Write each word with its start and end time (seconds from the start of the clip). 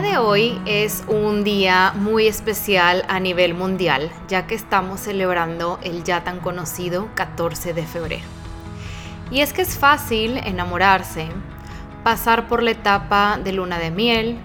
de 0.00 0.18
hoy 0.18 0.60
es 0.66 1.04
un 1.08 1.44
día 1.44 1.92
muy 1.94 2.26
especial 2.26 3.04
a 3.08 3.20
nivel 3.20 3.54
mundial, 3.54 4.10
ya 4.28 4.46
que 4.46 4.54
estamos 4.54 5.00
celebrando 5.00 5.78
el 5.82 6.02
ya 6.04 6.24
tan 6.24 6.40
conocido 6.40 7.08
14 7.14 7.74
de 7.74 7.86
febrero. 7.86 8.24
Y 9.30 9.40
es 9.40 9.52
que 9.52 9.62
es 9.62 9.78
fácil 9.78 10.38
enamorarse, 10.38 11.28
pasar 12.02 12.48
por 12.48 12.62
la 12.62 12.72
etapa 12.72 13.38
de 13.42 13.52
luna 13.52 13.78
de 13.78 13.90
miel, 13.90 14.38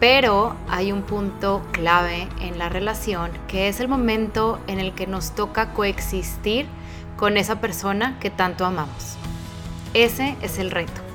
pero 0.00 0.56
hay 0.68 0.90
un 0.90 1.02
punto 1.02 1.62
clave 1.70 2.28
en 2.40 2.58
la 2.58 2.68
relación 2.68 3.30
que 3.46 3.68
es 3.68 3.78
el 3.78 3.88
momento 3.88 4.58
en 4.66 4.80
el 4.80 4.94
que 4.94 5.06
nos 5.06 5.34
toca 5.34 5.74
coexistir 5.74 6.66
con 7.16 7.36
esa 7.36 7.60
persona 7.60 8.18
que 8.20 8.30
tanto 8.30 8.64
amamos. 8.64 9.16
Ese 9.94 10.36
es 10.42 10.58
el 10.58 10.70
reto 10.70 11.11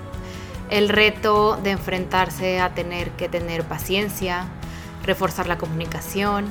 el 0.70 0.90
reto 0.90 1.58
de 1.58 1.72
enfrentarse 1.72 2.60
a 2.60 2.74
tener 2.74 3.12
que 3.12 3.30
tener 3.30 3.64
paciencia, 3.64 4.46
reforzar 5.04 5.48
la 5.48 5.58
comunicación, 5.58 6.46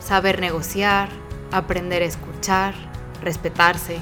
saber 0.00 0.40
negociar, 0.40 1.08
aprender 1.52 2.02
a 2.02 2.06
escuchar, 2.06 2.74
respetarse, 3.22 3.98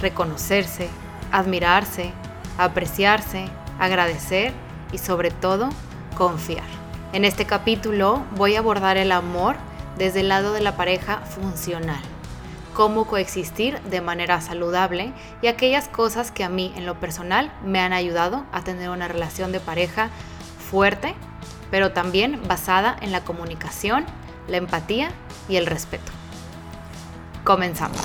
reconocerse, 0.00 0.88
admirarse, 1.32 2.12
apreciarse, 2.58 3.46
agradecer 3.78 4.52
y 4.92 4.98
sobre 4.98 5.30
todo 5.30 5.70
confiar. 6.16 6.66
En 7.12 7.24
este 7.24 7.46
capítulo 7.46 8.22
voy 8.36 8.54
a 8.54 8.60
abordar 8.60 8.96
el 8.96 9.12
amor 9.12 9.56
desde 9.98 10.20
el 10.20 10.28
lado 10.28 10.52
de 10.52 10.60
la 10.60 10.76
pareja 10.76 11.18
funcional 11.18 12.00
cómo 12.74 13.06
coexistir 13.06 13.80
de 13.82 14.00
manera 14.00 14.40
saludable 14.40 15.12
y 15.42 15.46
aquellas 15.46 15.88
cosas 15.88 16.30
que 16.30 16.44
a 16.44 16.48
mí 16.48 16.72
en 16.76 16.86
lo 16.86 16.98
personal 16.98 17.52
me 17.64 17.80
han 17.80 17.92
ayudado 17.92 18.44
a 18.52 18.62
tener 18.62 18.90
una 18.90 19.08
relación 19.08 19.52
de 19.52 19.60
pareja 19.60 20.10
fuerte, 20.70 21.14
pero 21.70 21.92
también 21.92 22.40
basada 22.46 22.96
en 23.00 23.12
la 23.12 23.24
comunicación, 23.24 24.06
la 24.48 24.56
empatía 24.56 25.10
y 25.48 25.56
el 25.56 25.66
respeto. 25.66 26.12
Comenzamos. 27.44 28.00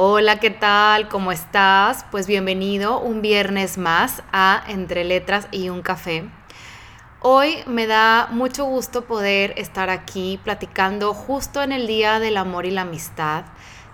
Hola, 0.00 0.38
¿qué 0.38 0.50
tal? 0.50 1.08
¿Cómo 1.08 1.32
estás? 1.32 2.04
Pues 2.12 2.28
bienvenido 2.28 3.00
un 3.00 3.20
viernes 3.20 3.78
más 3.78 4.22
a 4.30 4.62
Entre 4.68 5.02
Letras 5.02 5.48
y 5.50 5.70
un 5.70 5.82
Café. 5.82 6.30
Hoy 7.20 7.56
me 7.66 7.88
da 7.88 8.28
mucho 8.30 8.64
gusto 8.66 9.04
poder 9.04 9.52
estar 9.56 9.90
aquí 9.90 10.38
platicando 10.44 11.14
justo 11.14 11.60
en 11.64 11.72
el 11.72 11.88
Día 11.88 12.20
del 12.20 12.36
Amor 12.36 12.64
y 12.64 12.70
la 12.70 12.82
Amistad, 12.82 13.44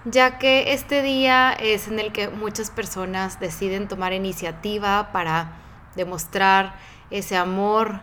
ya 0.05 0.37
que 0.37 0.75
este 0.75 1.01
día 1.01 1.51
es 1.55 1.89
en 1.89 1.99
el 2.01 2.13
que 2.13 2.29
muchas 2.29 2.71
personas 2.71 3.41
deciden 3.41 3.89
tomar 3.89 4.13
iniciativa 4.13 5.11
para 5.11 5.57
demostrar 5.97 6.75
ese 7.11 7.39
amor, 7.39 8.03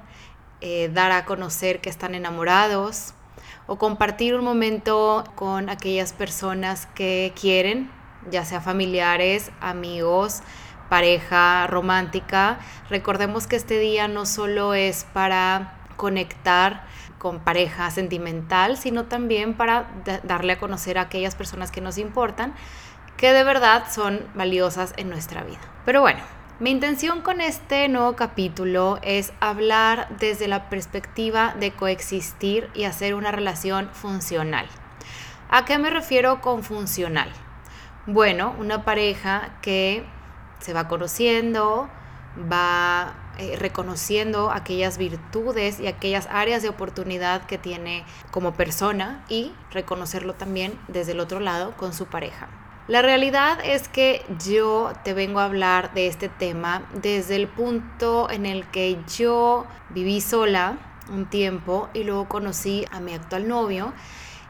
eh, 0.59 0.89
dar 0.91 1.11
a 1.11 1.25
conocer 1.25 1.81
que 1.81 1.91
están 1.91 2.15
enamorados 2.15 3.13
o 3.67 3.77
compartir 3.77 4.33
un 4.33 4.43
momento 4.43 5.23
con 5.35 5.69
aquellas 5.69 6.13
personas 6.13 6.87
que 6.95 7.31
quieren, 7.39 7.91
ya 8.31 8.43
sea 8.43 8.59
familiares, 8.59 9.51
amigos, 9.61 10.41
pareja 10.91 11.67
romántica, 11.67 12.59
recordemos 12.89 13.47
que 13.47 13.55
este 13.55 13.79
día 13.79 14.09
no 14.09 14.25
solo 14.25 14.73
es 14.73 15.05
para 15.13 15.75
conectar 15.95 16.83
con 17.17 17.39
pareja 17.39 17.89
sentimental, 17.91 18.75
sino 18.75 19.05
también 19.05 19.53
para 19.53 19.89
darle 20.23 20.51
a 20.51 20.59
conocer 20.59 20.97
a 20.97 21.03
aquellas 21.03 21.35
personas 21.35 21.71
que 21.71 21.79
nos 21.79 21.97
importan, 21.97 22.53
que 23.15 23.31
de 23.31 23.45
verdad 23.45 23.85
son 23.89 24.19
valiosas 24.35 24.93
en 24.97 25.09
nuestra 25.09 25.43
vida. 25.43 25.61
Pero 25.85 26.01
bueno, 26.01 26.19
mi 26.59 26.71
intención 26.71 27.21
con 27.21 27.39
este 27.39 27.87
nuevo 27.87 28.17
capítulo 28.17 28.99
es 29.01 29.31
hablar 29.39 30.09
desde 30.19 30.49
la 30.49 30.67
perspectiva 30.67 31.55
de 31.57 31.71
coexistir 31.71 32.69
y 32.73 32.83
hacer 32.83 33.15
una 33.15 33.31
relación 33.31 33.87
funcional. 33.93 34.67
¿A 35.49 35.63
qué 35.63 35.77
me 35.77 35.89
refiero 35.89 36.41
con 36.41 36.63
funcional? 36.63 37.29
Bueno, 38.07 38.53
una 38.59 38.83
pareja 38.83 39.51
que 39.61 40.03
se 40.61 40.73
va 40.73 40.87
conociendo, 40.87 41.89
va 42.51 43.13
eh, 43.37 43.55
reconociendo 43.57 44.51
aquellas 44.51 44.97
virtudes 44.97 45.79
y 45.79 45.87
aquellas 45.87 46.27
áreas 46.31 46.61
de 46.61 46.69
oportunidad 46.69 47.45
que 47.45 47.57
tiene 47.57 48.05
como 48.31 48.53
persona 48.53 49.25
y 49.27 49.51
reconocerlo 49.71 50.33
también 50.33 50.79
desde 50.87 51.11
el 51.11 51.19
otro 51.19 51.39
lado 51.39 51.75
con 51.75 51.93
su 51.93 52.05
pareja. 52.05 52.47
La 52.87 53.01
realidad 53.01 53.59
es 53.63 53.87
que 53.87 54.25
yo 54.43 54.91
te 55.03 55.13
vengo 55.13 55.39
a 55.39 55.45
hablar 55.45 55.93
de 55.93 56.07
este 56.07 56.29
tema 56.29 56.83
desde 57.01 57.35
el 57.35 57.47
punto 57.47 58.29
en 58.29 58.45
el 58.45 58.65
que 58.67 58.97
yo 59.17 59.65
viví 59.89 60.19
sola 60.19 60.77
un 61.09 61.25
tiempo 61.25 61.89
y 61.93 62.03
luego 62.03 62.27
conocí 62.27 62.85
a 62.91 62.99
mi 62.99 63.13
actual 63.13 63.47
novio 63.47 63.93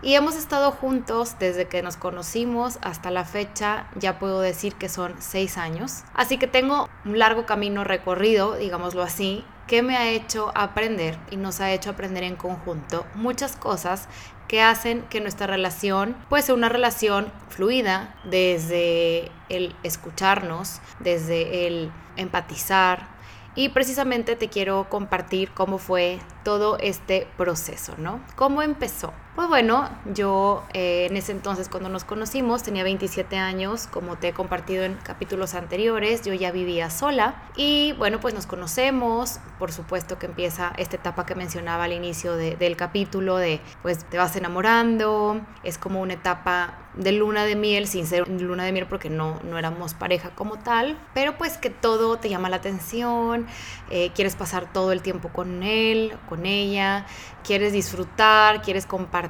y 0.01 0.15
hemos 0.15 0.35
estado 0.35 0.71
juntos 0.71 1.35
desde 1.39 1.67
que 1.67 1.81
nos 1.81 1.97
conocimos 1.97 2.79
hasta 2.81 3.11
la 3.11 3.25
fecha, 3.25 3.87
ya 3.95 4.19
puedo 4.19 4.41
decir 4.41 4.75
que 4.75 4.89
son 4.89 5.15
seis 5.19 5.57
años. 5.57 6.03
Así 6.13 6.37
que 6.37 6.47
tengo 6.47 6.89
un 7.05 7.19
largo 7.19 7.45
camino 7.45 7.83
recorrido, 7.83 8.55
digámoslo 8.55 9.03
así, 9.03 9.45
que 9.67 9.83
me 9.83 9.95
ha 9.97 10.09
hecho 10.09 10.51
aprender 10.55 11.17
y 11.29 11.37
nos 11.37 11.61
ha 11.61 11.71
hecho 11.71 11.91
aprender 11.91 12.23
en 12.23 12.35
conjunto 12.35 13.05
muchas 13.15 13.55
cosas 13.55 14.07
que 14.47 14.61
hacen 14.61 15.03
que 15.03 15.21
nuestra 15.21 15.47
relación 15.47 16.17
puede 16.27 16.43
ser 16.43 16.55
una 16.55 16.67
relación 16.67 17.31
fluida 17.49 18.15
desde 18.25 19.31
el 19.47 19.75
escucharnos, 19.83 20.81
desde 20.99 21.67
el 21.67 21.91
empatizar, 22.17 23.07
y 23.53 23.69
precisamente 23.69 24.35
te 24.37 24.47
quiero 24.47 24.87
compartir 24.89 25.51
cómo 25.51 25.77
fue 25.77 26.19
todo 26.43 26.77
este 26.79 27.27
proceso, 27.37 27.95
¿no? 27.97 28.21
¿Cómo 28.35 28.61
empezó? 28.61 29.13
Pues 29.35 29.47
bueno, 29.47 29.87
yo 30.13 30.65
eh, 30.73 31.07
en 31.09 31.15
ese 31.15 31.31
entonces 31.31 31.69
cuando 31.69 31.87
nos 31.87 32.03
conocimos 32.03 32.63
tenía 32.63 32.83
27 32.83 33.37
años, 33.37 33.87
como 33.87 34.17
te 34.17 34.27
he 34.27 34.33
compartido 34.33 34.83
en 34.83 34.95
capítulos 34.95 35.53
anteriores, 35.53 36.21
yo 36.23 36.33
ya 36.33 36.51
vivía 36.51 36.89
sola. 36.89 37.41
Y 37.55 37.93
bueno, 37.93 38.19
pues 38.19 38.33
nos 38.33 38.45
conocemos, 38.45 39.39
por 39.57 39.71
supuesto 39.71 40.19
que 40.19 40.25
empieza 40.25 40.73
esta 40.75 40.97
etapa 40.97 41.25
que 41.25 41.35
mencionaba 41.35 41.85
al 41.85 41.93
inicio 41.93 42.35
del 42.35 42.75
capítulo 42.75 43.37
de 43.37 43.61
pues 43.81 44.03
te 44.03 44.17
vas 44.17 44.35
enamorando, 44.35 45.39
es 45.63 45.77
como 45.77 46.01
una 46.01 46.15
etapa 46.15 46.81
de 46.95 47.13
luna 47.13 47.45
de 47.45 47.55
miel, 47.55 47.87
sin 47.87 48.05
ser 48.05 48.27
luna 48.27 48.65
de 48.65 48.73
miel 48.73 48.85
porque 48.85 49.09
no, 49.09 49.39
no 49.43 49.57
éramos 49.57 49.93
pareja 49.93 50.31
como 50.31 50.57
tal, 50.59 50.97
pero 51.13 51.37
pues 51.37 51.57
que 51.57 51.69
todo 51.69 52.17
te 52.17 52.27
llama 52.27 52.49
la 52.49 52.57
atención, 52.57 53.47
eh, 53.89 54.11
quieres 54.13 54.35
pasar 54.35 54.71
todo 54.73 54.91
el 54.91 55.01
tiempo 55.01 55.29
con 55.29 55.63
él, 55.63 56.13
con 56.27 56.45
ella, 56.45 57.05
quieres 57.43 57.71
disfrutar, 57.73 58.61
quieres 58.61 58.85
compartir, 58.85 59.20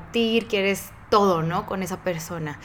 quieres 0.47 0.91
todo, 1.09 1.43
¿no? 1.43 1.65
Con 1.65 1.83
esa 1.83 1.97
persona. 1.97 2.59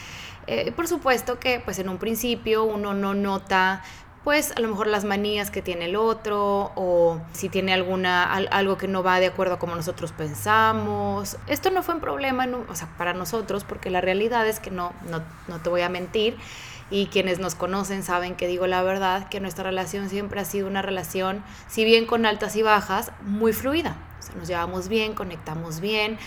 Eh, 0.47 0.73
por 0.73 0.87
supuesto 0.87 1.39
que 1.41 1.61
pues 1.61 1.79
en 1.79 1.89
un 1.89 1.99
principio 1.99 2.65
uno 2.65 2.95
no 2.95 3.15
nota 3.15 3.83
pues 4.23 4.53
a 4.57 4.61
lo 4.61 4.67
mejor 4.67 4.89
las 4.89 5.05
manías 5.05 5.53
que 5.53 5.63
tiene 5.63 5.85
el 5.85 5.95
otro 5.95 6.73
o 6.75 7.21
si 7.33 7.49
tiene 7.49 7.73
alguna 7.73 8.25
algo 8.25 8.77
que 8.77 8.89
no 8.89 9.05
va 9.05 9.21
de 9.21 9.27
acuerdo 9.27 9.55
a 9.55 9.59
como 9.61 9.77
nosotros 9.77 10.11
pensamos. 10.11 11.37
Esto 11.47 11.71
no 11.71 11.85
fue 11.85 11.95
un 11.95 12.01
problema 12.01 12.49
o 12.69 12.75
sea, 12.75 12.89
para 12.99 13.15
nosotros 13.15 13.63
porque 13.63 13.89
la 13.89 14.01
realidad 14.01 14.47
es 14.49 14.59
que 14.59 14.73
no, 14.73 14.93
no, 15.09 15.23
no 15.47 15.61
te 15.61 15.69
voy 15.69 15.83
a 15.83 15.89
mentir 15.89 16.37
y 16.91 17.07
quienes 17.07 17.39
nos 17.39 17.55
conocen 17.55 18.03
saben 18.03 18.35
que 18.35 18.47
digo 18.47 18.67
la 18.67 18.83
verdad, 18.83 19.29
que 19.29 19.41
nuestra 19.41 19.65
relación 19.65 20.09
siempre 20.09 20.41
ha 20.41 20.45
sido 20.45 20.67
una 20.67 20.83
relación, 20.83 21.43
si 21.69 21.85
bien 21.85 22.07
con 22.07 22.27
altas 22.27 22.57
y 22.57 22.63
bajas, 22.63 23.13
muy 23.23 23.53
fluida. 23.53 23.97
Nos 24.37 24.49
llevamos 24.49 24.89
bien, 24.89 25.15
conectamos 25.15 25.81
bien, 25.81 26.19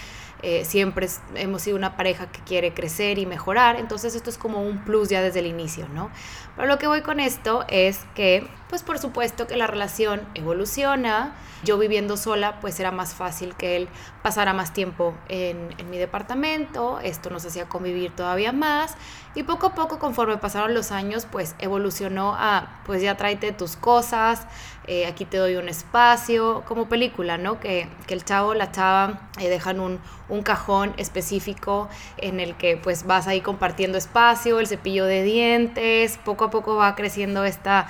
eh, 0.42 0.64
siempre 0.66 1.08
hemos 1.36 1.62
sido 1.62 1.76
una 1.76 1.98
pareja 1.98 2.32
que 2.32 2.40
quiere 2.42 2.74
crecer 2.74 3.18
y 3.20 3.26
mejorar, 3.26 3.76
entonces 3.78 4.16
esto 4.16 4.30
es 4.30 4.38
como 4.38 4.62
un 4.62 4.84
plus 4.86 5.10
ya 5.10 5.22
desde 5.22 5.40
el 5.40 5.48
inicio, 5.48 5.88
¿no? 5.90 6.12
Pero 6.56 6.68
lo 6.68 6.78
que 6.78 6.88
voy 6.88 7.02
con 7.02 7.20
esto 7.20 7.66
es 7.68 8.00
que, 8.16 8.48
pues 8.70 8.84
por 8.84 9.00
supuesto 9.00 9.48
que 9.48 9.58
la 9.58 9.68
relación 9.68 10.22
evoluciona, 10.36 11.36
yo 11.64 11.78
viviendo 11.78 12.18
sola, 12.18 12.60
pues 12.62 12.80
era 12.80 12.92
más 12.92 13.16
fácil 13.16 13.56
que 13.56 13.76
él 13.76 13.90
pasara 14.22 14.54
más 14.54 14.74
tiempo 14.74 15.16
en, 15.28 15.74
en 15.80 15.90
mi 15.90 15.98
departamento, 15.98 17.00
esto 17.00 17.30
nos 17.32 17.46
hacía 17.46 17.68
convivir 17.68 18.16
todavía 18.16 18.52
más. 18.52 18.96
Y 19.36 19.44
poco 19.44 19.68
a 19.68 19.76
poco 19.76 20.00
conforme 20.00 20.38
pasaron 20.38 20.74
los 20.74 20.92
años, 20.92 21.28
pues 21.32 21.56
evolucionó 21.60 22.36
a, 22.36 22.82
pues 22.86 23.02
ya 23.02 23.16
tráete 23.16 23.52
tus 23.52 23.76
cosas, 23.76 24.48
eh, 24.88 25.06
aquí 25.06 25.24
te 25.24 25.38
doy 25.38 25.56
un 25.56 25.70
espacio, 25.70 26.64
como 26.68 26.90
película, 26.90 27.38
¿no? 27.38 27.60
Que, 27.60 27.88
que 28.08 28.16
el 28.16 28.26
chavo, 28.26 28.56
la 28.56 28.72
chava 28.72 29.30
eh, 29.40 29.48
dejan 29.48 29.80
un, 29.80 30.00
un, 30.30 30.42
cajón 30.42 30.96
específico 30.98 31.90
en 32.18 32.40
el 32.40 32.56
que 32.56 32.76
pues 32.76 33.06
vas 33.06 33.28
ahí 33.28 33.42
compartiendo 33.42 34.00
espacio, 34.00 34.60
el 34.60 34.66
cepillo 34.66 35.06
de 35.06 35.22
dientes, 35.22 36.18
poco 36.26 36.46
a 36.46 36.50
poco 36.50 36.76
va 36.76 36.96
creciendo 36.96 37.46
esta, 37.46 37.88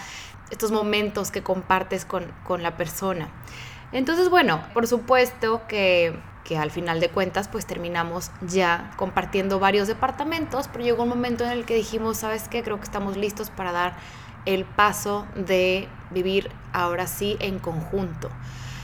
estos 0.49 0.71
momentos 0.71 1.31
que 1.31 1.43
compartes 1.43 2.05
con, 2.05 2.25
con 2.43 2.63
la 2.63 2.77
persona. 2.77 3.29
Entonces, 3.91 4.29
bueno, 4.29 4.63
por 4.73 4.87
supuesto 4.87 5.61
que 5.67 6.15
que 6.49 6.57
al 6.57 6.71
final 6.71 6.99
de 6.99 7.09
cuentas 7.09 7.47
pues 7.47 7.67
terminamos 7.67 8.31
ya 8.41 8.89
compartiendo 8.95 9.59
varios 9.59 9.87
departamentos, 9.87 10.67
pero 10.67 10.83
llegó 10.83 11.03
un 11.03 11.09
momento 11.09 11.43
en 11.43 11.51
el 11.51 11.63
que 11.63 11.75
dijimos, 11.75 12.17
¿sabes 12.17 12.47
qué? 12.47 12.63
Creo 12.63 12.77
que 12.77 12.85
estamos 12.85 13.17
listos 13.17 13.51
para 13.51 13.71
dar 13.71 13.97
el 14.47 14.65
paso 14.65 15.27
de 15.35 15.87
vivir 16.09 16.49
ahora 16.73 17.05
sí 17.05 17.37
en 17.39 17.59
conjunto. 17.59 18.31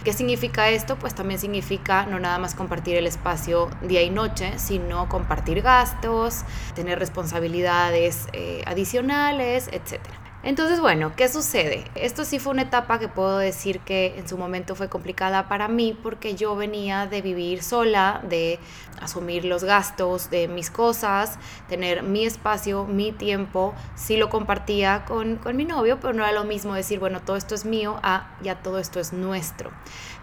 ¿Qué 0.04 0.14
significa 0.14 0.70
esto? 0.70 0.98
Pues 0.98 1.16
también 1.16 1.40
significa 1.40 2.06
no 2.06 2.20
nada 2.20 2.38
más 2.38 2.54
compartir 2.54 2.98
el 2.98 3.08
espacio 3.08 3.72
día 3.82 4.04
y 4.04 4.12
noche, 4.12 4.60
sino 4.60 5.10
compartir 5.10 5.64
gastos, 5.64 6.44
tener 6.76 7.00
responsabilidades 7.00 8.28
eh, 8.34 8.62
adicionales, 8.68 9.70
etcétera. 9.72 10.25
Entonces, 10.46 10.80
bueno, 10.80 11.12
¿qué 11.16 11.28
sucede? 11.28 11.86
Esto 11.96 12.24
sí 12.24 12.38
fue 12.38 12.54
una 12.54 12.62
etapa 12.62 13.00
que 13.00 13.08
puedo 13.08 13.40
decir 13.40 13.80
que 13.80 14.14
en 14.16 14.30
su 14.30 14.38
momento 14.38 14.76
fue 14.76 14.90
complicada 14.90 15.50
para 15.50 15.68
mí 15.68 15.98
porque 16.04 16.36
yo 16.36 16.56
venía 16.56 17.08
de 17.08 17.24
vivir 17.24 17.64
sola, 17.64 18.22
de 18.30 18.60
asumir 19.02 19.44
los 19.44 19.64
gastos 19.64 20.30
de 20.30 20.48
mis 20.48 20.70
cosas, 20.70 21.40
tener 21.68 22.04
mi 22.04 22.28
espacio, 22.28 22.86
mi 22.86 23.12
tiempo. 23.12 23.74
Sí 23.96 24.18
lo 24.18 24.30
compartía 24.30 25.04
con, 25.06 25.38
con 25.38 25.58
mi 25.58 25.66
novio, 25.66 26.00
pero 26.00 26.14
no 26.14 26.24
era 26.24 26.32
lo 26.32 26.44
mismo 26.44 26.76
decir, 26.76 27.00
bueno, 27.00 27.22
todo 27.22 27.38
esto 27.38 27.56
es 27.56 27.66
mío, 27.66 28.00
a 28.04 28.38
ya 28.44 28.62
todo 28.62 28.78
esto 28.78 29.00
es 29.00 29.14
nuestro. 29.14 29.72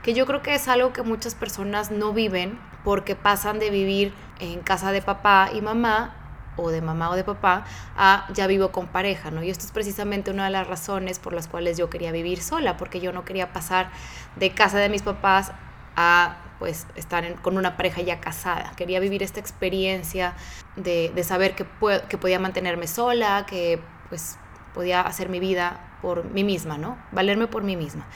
Que 0.04 0.14
yo 0.14 0.24
creo 0.26 0.40
que 0.40 0.54
es 0.54 0.69
algo 0.69 0.92
que 0.92 1.02
muchas 1.02 1.34
personas 1.34 1.90
no 1.90 2.12
viven 2.12 2.60
porque 2.84 3.16
pasan 3.16 3.58
de 3.58 3.70
vivir 3.70 4.14
en 4.38 4.60
casa 4.60 4.92
de 4.92 5.02
papá 5.02 5.50
y 5.52 5.60
mamá 5.62 6.21
o 6.56 6.70
de 6.70 6.81
mamá 6.81 7.10
o 7.10 7.16
de 7.16 7.25
papá 7.25 7.64
a 7.96 8.26
ya 8.32 8.46
vivo 8.46 8.72
con 8.72 8.87
pareja, 8.88 9.31
¿no? 9.31 9.43
Y 9.43 9.50
esto 9.50 9.64
es 9.64 9.72
precisamente 9.72 10.31
una 10.31 10.44
de 10.44 10.50
las 10.50 10.66
razones 10.66 11.19
por 11.19 11.32
las 11.32 11.49
cuales 11.49 11.78
yo 11.78 11.90
quería 11.90 12.12
vivir 12.12 12.43
sola, 12.43 12.76
porque 12.76 13.00
yo 13.00 13.12
no 13.12 13.25
quería 13.25 13.52
pasar 13.52 13.90
de 14.37 14.50
casa 14.50 14.78
de 14.78 14.88
mis 14.88 15.02
papás 15.02 15.52
a 15.96 16.37
pues 16.58 16.87
estar 16.94 17.34
con 17.43 17.56
una 17.56 17.76
pareja 17.76 18.02
ya 18.02 18.20
casada. 18.20 18.72
Quería 18.76 19.00
vivir 19.00 19.22
esta 19.22 19.40
experiencia 19.40 20.34
de, 20.76 21.10
de 21.14 21.25
saber 21.25 21.54
que, 21.54 21.66
que 22.08 22.19
podía 22.19 22.38
mantenerme 22.38 22.87
sola, 22.87 23.46
que 23.46 23.81
pues 24.08 24.38
podía 24.75 25.00
hacer 25.00 25.28
mi 25.28 25.40
vida 25.40 25.81
por 26.00 26.25
mí 26.25 26.44
misma, 26.44 26.78
¿no? 26.78 26.98
Valerme 27.12 27.46
por 27.46 27.62
mí 27.62 27.76
misma. 27.76 28.06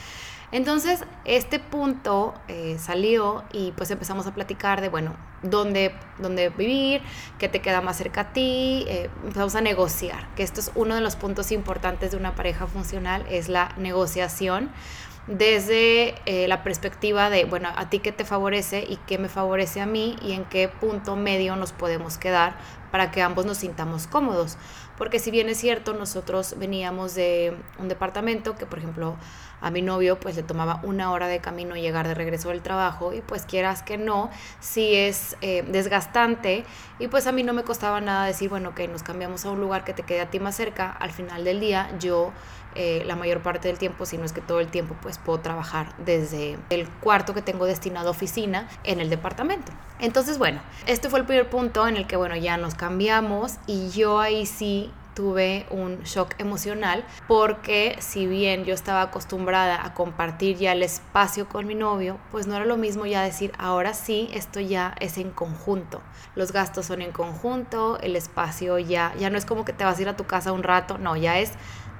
Entonces, 0.56 1.04
este 1.26 1.58
punto 1.58 2.32
eh, 2.48 2.78
salió 2.78 3.44
y 3.52 3.72
pues 3.72 3.90
empezamos 3.90 4.26
a 4.26 4.32
platicar 4.32 4.80
de, 4.80 4.88
bueno, 4.88 5.14
dónde, 5.42 5.94
dónde 6.16 6.48
vivir, 6.48 7.02
qué 7.38 7.50
te 7.50 7.60
queda 7.60 7.82
más 7.82 7.98
cerca 7.98 8.22
a 8.22 8.32
ti, 8.32 8.86
eh, 8.88 9.10
empezamos 9.22 9.54
a 9.54 9.60
negociar, 9.60 10.34
que 10.34 10.42
esto 10.42 10.60
es 10.60 10.72
uno 10.74 10.94
de 10.94 11.02
los 11.02 11.14
puntos 11.14 11.52
importantes 11.52 12.12
de 12.12 12.16
una 12.16 12.34
pareja 12.34 12.66
funcional, 12.66 13.26
es 13.28 13.50
la 13.50 13.74
negociación 13.76 14.70
desde 15.26 16.14
eh, 16.24 16.48
la 16.48 16.62
perspectiva 16.62 17.28
de, 17.28 17.44
bueno, 17.44 17.68
a 17.76 17.90
ti 17.90 17.98
qué 17.98 18.12
te 18.12 18.24
favorece 18.24 18.82
y 18.88 18.96
qué 19.06 19.18
me 19.18 19.28
favorece 19.28 19.82
a 19.82 19.86
mí 19.86 20.16
y 20.22 20.32
en 20.32 20.46
qué 20.46 20.68
punto 20.68 21.16
medio 21.16 21.56
nos 21.56 21.72
podemos 21.72 22.16
quedar 22.16 22.56
para 22.90 23.10
que 23.10 23.20
ambos 23.20 23.44
nos 23.44 23.58
sintamos 23.58 24.06
cómodos. 24.06 24.56
Porque 24.96 25.18
si 25.18 25.30
bien 25.30 25.50
es 25.50 25.58
cierto, 25.58 25.92
nosotros 25.92 26.54
veníamos 26.56 27.14
de 27.14 27.54
un 27.78 27.88
departamento 27.88 28.54
que, 28.54 28.64
por 28.64 28.78
ejemplo, 28.78 29.16
a 29.60 29.70
mi 29.70 29.82
novio 29.82 30.18
pues 30.20 30.36
le 30.36 30.42
tomaba 30.42 30.80
una 30.82 31.10
hora 31.12 31.28
de 31.28 31.40
camino 31.40 31.76
llegar 31.76 32.06
de 32.08 32.14
regreso 32.14 32.50
del 32.50 32.62
trabajo 32.62 33.12
y 33.12 33.20
pues 33.20 33.44
quieras 33.46 33.82
que 33.82 33.98
no, 33.98 34.30
si 34.60 34.94
es 34.94 35.36
eh, 35.40 35.64
desgastante 35.68 36.64
y 36.98 37.08
pues 37.08 37.26
a 37.26 37.32
mí 37.32 37.42
no 37.42 37.52
me 37.52 37.62
costaba 37.62 38.00
nada 38.00 38.26
decir, 38.26 38.48
bueno, 38.48 38.74
que 38.74 38.88
nos 38.88 39.02
cambiamos 39.02 39.44
a 39.44 39.50
un 39.50 39.60
lugar 39.60 39.84
que 39.84 39.92
te 39.92 40.02
quede 40.02 40.20
a 40.20 40.30
ti 40.30 40.40
más 40.40 40.56
cerca, 40.56 40.90
al 40.90 41.10
final 41.10 41.44
del 41.44 41.60
día 41.60 41.90
yo 41.98 42.32
eh, 42.78 43.04
la 43.06 43.16
mayor 43.16 43.40
parte 43.40 43.68
del 43.68 43.78
tiempo, 43.78 44.04
si 44.04 44.18
no 44.18 44.26
es 44.26 44.34
que 44.34 44.42
todo 44.42 44.60
el 44.60 44.68
tiempo, 44.68 44.94
pues 45.00 45.16
puedo 45.16 45.40
trabajar 45.40 45.94
desde 45.96 46.58
el 46.68 46.86
cuarto 46.90 47.32
que 47.32 47.40
tengo 47.40 47.64
destinado 47.64 48.08
a 48.08 48.10
oficina 48.10 48.68
en 48.84 49.00
el 49.00 49.08
departamento. 49.08 49.72
Entonces, 49.98 50.36
bueno, 50.36 50.60
este 50.86 51.08
fue 51.08 51.20
el 51.20 51.24
primer 51.24 51.48
punto 51.48 51.88
en 51.88 51.96
el 51.96 52.06
que, 52.06 52.16
bueno, 52.16 52.36
ya 52.36 52.58
nos 52.58 52.74
cambiamos 52.74 53.54
y 53.66 53.88
yo 53.90 54.20
ahí 54.20 54.44
sí 54.44 54.92
tuve 55.16 55.66
un 55.70 56.02
shock 56.02 56.34
emocional 56.38 57.02
porque 57.26 57.96
si 58.00 58.26
bien 58.26 58.66
yo 58.66 58.74
estaba 58.74 59.00
acostumbrada 59.00 59.84
a 59.84 59.94
compartir 59.94 60.58
ya 60.58 60.72
el 60.72 60.82
espacio 60.82 61.48
con 61.48 61.66
mi 61.66 61.74
novio, 61.74 62.18
pues 62.30 62.46
no 62.46 62.54
era 62.54 62.66
lo 62.66 62.76
mismo 62.76 63.06
ya 63.06 63.22
decir, 63.22 63.50
ahora 63.58 63.94
sí, 63.94 64.28
esto 64.34 64.60
ya 64.60 64.94
es 65.00 65.16
en 65.16 65.30
conjunto. 65.30 66.02
Los 66.34 66.52
gastos 66.52 66.84
son 66.86 67.00
en 67.00 67.12
conjunto, 67.12 67.98
el 68.00 68.14
espacio 68.14 68.78
ya 68.78 69.14
ya 69.18 69.30
no 69.30 69.38
es 69.38 69.46
como 69.46 69.64
que 69.64 69.72
te 69.72 69.84
vas 69.84 69.98
a 69.98 70.02
ir 70.02 70.08
a 70.10 70.16
tu 70.16 70.24
casa 70.24 70.52
un 70.52 70.62
rato, 70.62 70.98
no, 70.98 71.16
ya 71.16 71.38
es 71.38 71.52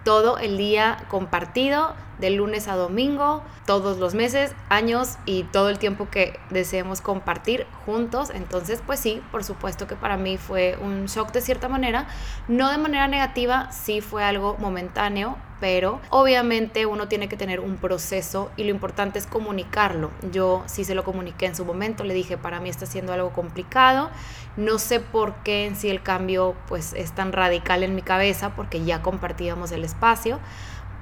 todo 0.05 0.39
el 0.39 0.59
día 0.59 0.99
compartido 1.09 1.95
de 2.19 2.31
lunes 2.31 2.69
a 2.69 2.77
domingo, 2.77 3.43
todos 3.67 3.99
los 3.99 4.15
meses, 4.15 4.55
años 4.69 5.17
y 5.27 5.45
todo 5.45 5.69
el 5.69 5.79
tiempo 5.79 6.09
que 6.11 6.39
deseemos 6.51 7.01
compartir 7.01 7.67
juntos. 7.85 8.31
Entonces, 8.31 8.83
pues 8.85 9.01
sí, 9.01 9.23
por 9.31 9.45
supuesto 9.45 9.87
que 9.87 9.97
para 9.97 10.17
mí 10.17 10.39
fue 10.39 10.79
un 10.81 11.07
shock 11.07 11.33
de 11.33 11.41
cierta 11.41 11.69
manera, 11.69 12.07
no 12.49 12.71
de 12.71 12.79
manera 12.79 13.09
negativa, 13.09 13.71
sí 13.73 14.01
fue 14.01 14.25
algo 14.25 14.57
momentáneo, 14.59 15.37
pero 15.61 16.01
obviamente 16.11 16.87
uno 16.87 17.09
tiene 17.09 17.29
que 17.29 17.37
tener 17.37 17.61
un 17.61 17.77
proceso 17.77 18.51
y 18.57 18.65
lo 18.65 18.71
importante 18.71 19.19
es 19.19 19.27
comunicarlo. 19.27 20.11
Yo 20.31 20.63
sí 20.67 20.85
se 20.85 20.95
lo 20.95 21.05
comuniqué 21.05 21.47
en 21.47 21.57
su 21.57 21.65
momento, 21.65 22.05
le 22.05 22.15
dije, 22.15 22.37
para 22.37 22.61
mí 22.61 22.69
está 22.69 22.87
siendo 22.87 23.13
algo 23.13 23.33
complicado, 23.33 24.11
no 24.57 24.79
sé 24.79 25.01
por 25.01 25.35
qué 25.37 25.67
en 25.67 25.77
sí 25.77 25.89
el 25.89 26.03
cambio 26.03 26.55
pues 26.69 26.93
es 26.93 27.13
tan 27.13 27.33
radical 27.33 27.83
en 27.83 27.95
mi 27.95 28.03
cabeza 28.03 28.55
porque 28.55 28.85
ya 28.85 29.03
compartíamos 29.03 29.73
el 29.73 29.85
espacio 29.85 30.41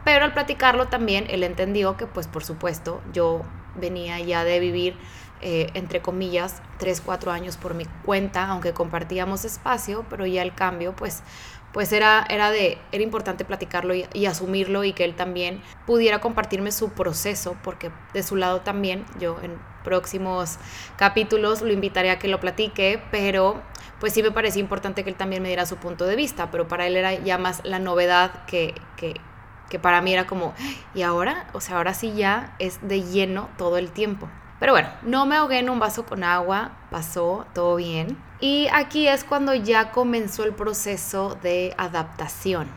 pero 0.04 0.24
al 0.24 0.32
platicarlo 0.32 0.86
también 0.86 1.26
él 1.28 1.42
entendió 1.42 1.96
que 1.96 2.06
pues 2.06 2.26
por 2.26 2.44
supuesto 2.44 3.00
yo 3.12 3.42
venía 3.74 4.20
ya 4.20 4.44
de 4.44 4.60
vivir 4.60 4.96
eh, 5.40 5.68
entre 5.74 6.00
comillas 6.00 6.62
3, 6.78 7.02
4 7.04 7.32
años 7.32 7.56
por 7.56 7.74
mi 7.74 7.84
cuenta, 8.04 8.46
aunque 8.46 8.72
compartíamos 8.72 9.44
espacio, 9.44 10.04
pero 10.08 10.26
ya 10.26 10.42
el 10.42 10.54
cambio 10.54 10.94
pues 10.96 11.22
pues 11.74 11.92
era, 11.92 12.24
era, 12.30 12.52
de, 12.52 12.78
era 12.92 13.02
importante 13.02 13.44
platicarlo 13.44 13.94
y, 13.94 14.26
asumirlo 14.26 14.84
y 14.84 14.92
que 14.92 15.02
él 15.02 15.16
también 15.16 15.60
pudiera 15.86 16.20
compartirme 16.20 16.70
su 16.70 16.90
proceso, 16.90 17.56
porque 17.64 17.90
de 18.12 18.22
su 18.22 18.36
lado 18.36 18.60
también, 18.60 19.04
yo 19.18 19.38
en 19.42 19.58
próximos 19.82 20.58
capítulos 20.96 21.62
lo 21.62 21.72
invitaré 21.72 22.10
a 22.10 22.20
que 22.20 22.28
lo 22.28 22.38
platique, 22.38 23.02
pero 23.10 23.60
pues 23.98 24.12
sí 24.12 24.22
me 24.22 24.30
parecía 24.30 24.60
importante 24.60 25.02
que 25.02 25.10
él 25.10 25.16
también 25.16 25.42
me 25.42 25.48
diera 25.48 25.66
su 25.66 25.76
punto 25.76 26.06
de 26.06 26.14
vista, 26.14 26.52
pero 26.52 26.68
para 26.68 26.86
él 26.86 26.96
era 26.96 27.12
ya 27.12 27.38
más 27.38 27.60
la 27.64 27.80
novedad 27.80 28.44
que, 28.46 28.72
que, 28.96 29.20
que 29.69 29.78
para 29.78 30.00
mí 30.00 30.12
era 30.12 30.26
como, 30.26 30.55
y 30.94 31.02
ahora, 31.02 31.46
o 31.52 31.61
sea, 31.61 31.76
ahora 31.76 31.94
sí 31.94 32.14
ya 32.14 32.55
es 32.58 32.78
de 32.87 33.02
lleno 33.02 33.49
todo 33.56 33.78
el 33.78 33.90
tiempo. 33.90 34.28
Pero 34.61 34.72
bueno, 34.72 34.88
no 35.02 35.26
me 35.26 35.37
ahogué 35.37 35.58
en 35.58 35.69
un 35.69 35.78
vaso 35.78 36.06
con 36.06 36.25
agua, 36.25 36.72
pasó 36.90 37.46
todo 37.55 37.76
bien. 37.76 38.16
Y 38.40 38.69
aquí 38.72 39.08
es 39.08 39.25
cuando 39.25 39.55
ya 39.55 39.90
comenzó 39.90 40.44
el 40.44 40.55
proceso 40.55 41.37
de 41.43 41.75
adaptación. 41.76 42.68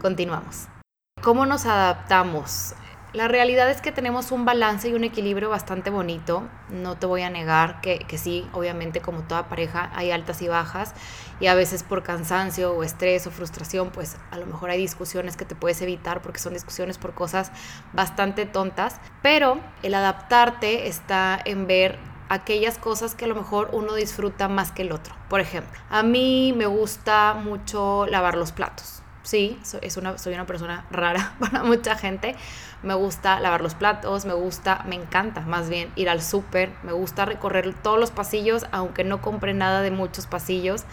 Continuamos. 0.00 0.73
¿Cómo 1.24 1.46
nos 1.46 1.64
adaptamos? 1.64 2.74
La 3.14 3.28
realidad 3.28 3.70
es 3.70 3.80
que 3.80 3.92
tenemos 3.92 4.30
un 4.30 4.44
balance 4.44 4.90
y 4.90 4.92
un 4.92 5.04
equilibrio 5.04 5.48
bastante 5.48 5.88
bonito. 5.88 6.42
No 6.68 6.98
te 6.98 7.06
voy 7.06 7.22
a 7.22 7.30
negar 7.30 7.80
que, 7.80 8.00
que, 8.00 8.18
sí, 8.18 8.46
obviamente 8.52 9.00
como 9.00 9.22
toda 9.22 9.48
pareja 9.48 9.90
hay 9.94 10.10
altas 10.10 10.42
y 10.42 10.48
bajas 10.48 10.92
y 11.40 11.46
a 11.46 11.54
veces 11.54 11.82
por 11.82 12.02
cansancio 12.02 12.74
o 12.74 12.82
estrés 12.84 13.26
o 13.26 13.30
frustración, 13.30 13.88
pues 13.88 14.18
a 14.32 14.36
lo 14.36 14.44
mejor 14.44 14.68
hay 14.68 14.76
discusiones 14.76 15.38
que 15.38 15.46
te 15.46 15.54
puedes 15.54 15.80
evitar 15.80 16.20
porque 16.20 16.40
son 16.40 16.52
discusiones 16.52 16.98
por 16.98 17.14
cosas 17.14 17.52
bastante 17.94 18.44
tontas. 18.44 19.00
Pero 19.22 19.60
el 19.82 19.94
adaptarte 19.94 20.88
está 20.88 21.40
en 21.42 21.66
ver 21.66 21.98
aquellas 22.28 22.76
cosas 22.76 23.14
que 23.14 23.24
a 23.24 23.28
lo 23.28 23.34
mejor 23.34 23.70
uno 23.72 23.94
disfruta 23.94 24.48
más 24.48 24.72
que 24.72 24.82
el 24.82 24.92
otro. 24.92 25.14
Por 25.30 25.40
ejemplo, 25.40 25.80
a 25.88 26.02
mí 26.02 26.52
me 26.54 26.66
gusta 26.66 27.32
mucho 27.32 28.04
lavar 28.08 28.36
los 28.36 28.52
platos 28.52 29.03
sí, 29.24 29.58
es 29.82 29.96
una, 29.96 30.16
soy 30.18 30.34
una 30.34 30.46
persona 30.46 30.86
rara 30.90 31.34
para 31.40 31.64
mucha 31.64 31.96
gente. 31.96 32.36
Me 32.82 32.94
gusta 32.94 33.40
lavar 33.40 33.62
los 33.62 33.74
platos, 33.74 34.26
me 34.26 34.34
gusta, 34.34 34.84
me 34.86 34.94
encanta 34.94 35.40
más 35.40 35.68
bien 35.68 35.90
ir 35.96 36.08
al 36.08 36.22
súper, 36.22 36.70
me 36.84 36.92
gusta 36.92 37.24
recorrer 37.24 37.74
todos 37.74 37.98
los 37.98 38.12
pasillos, 38.12 38.66
aunque 38.70 39.02
no 39.02 39.20
compre 39.20 39.54
nada 39.54 39.80
de 39.82 39.90
muchos 39.90 40.26
pasillos. 40.26 40.84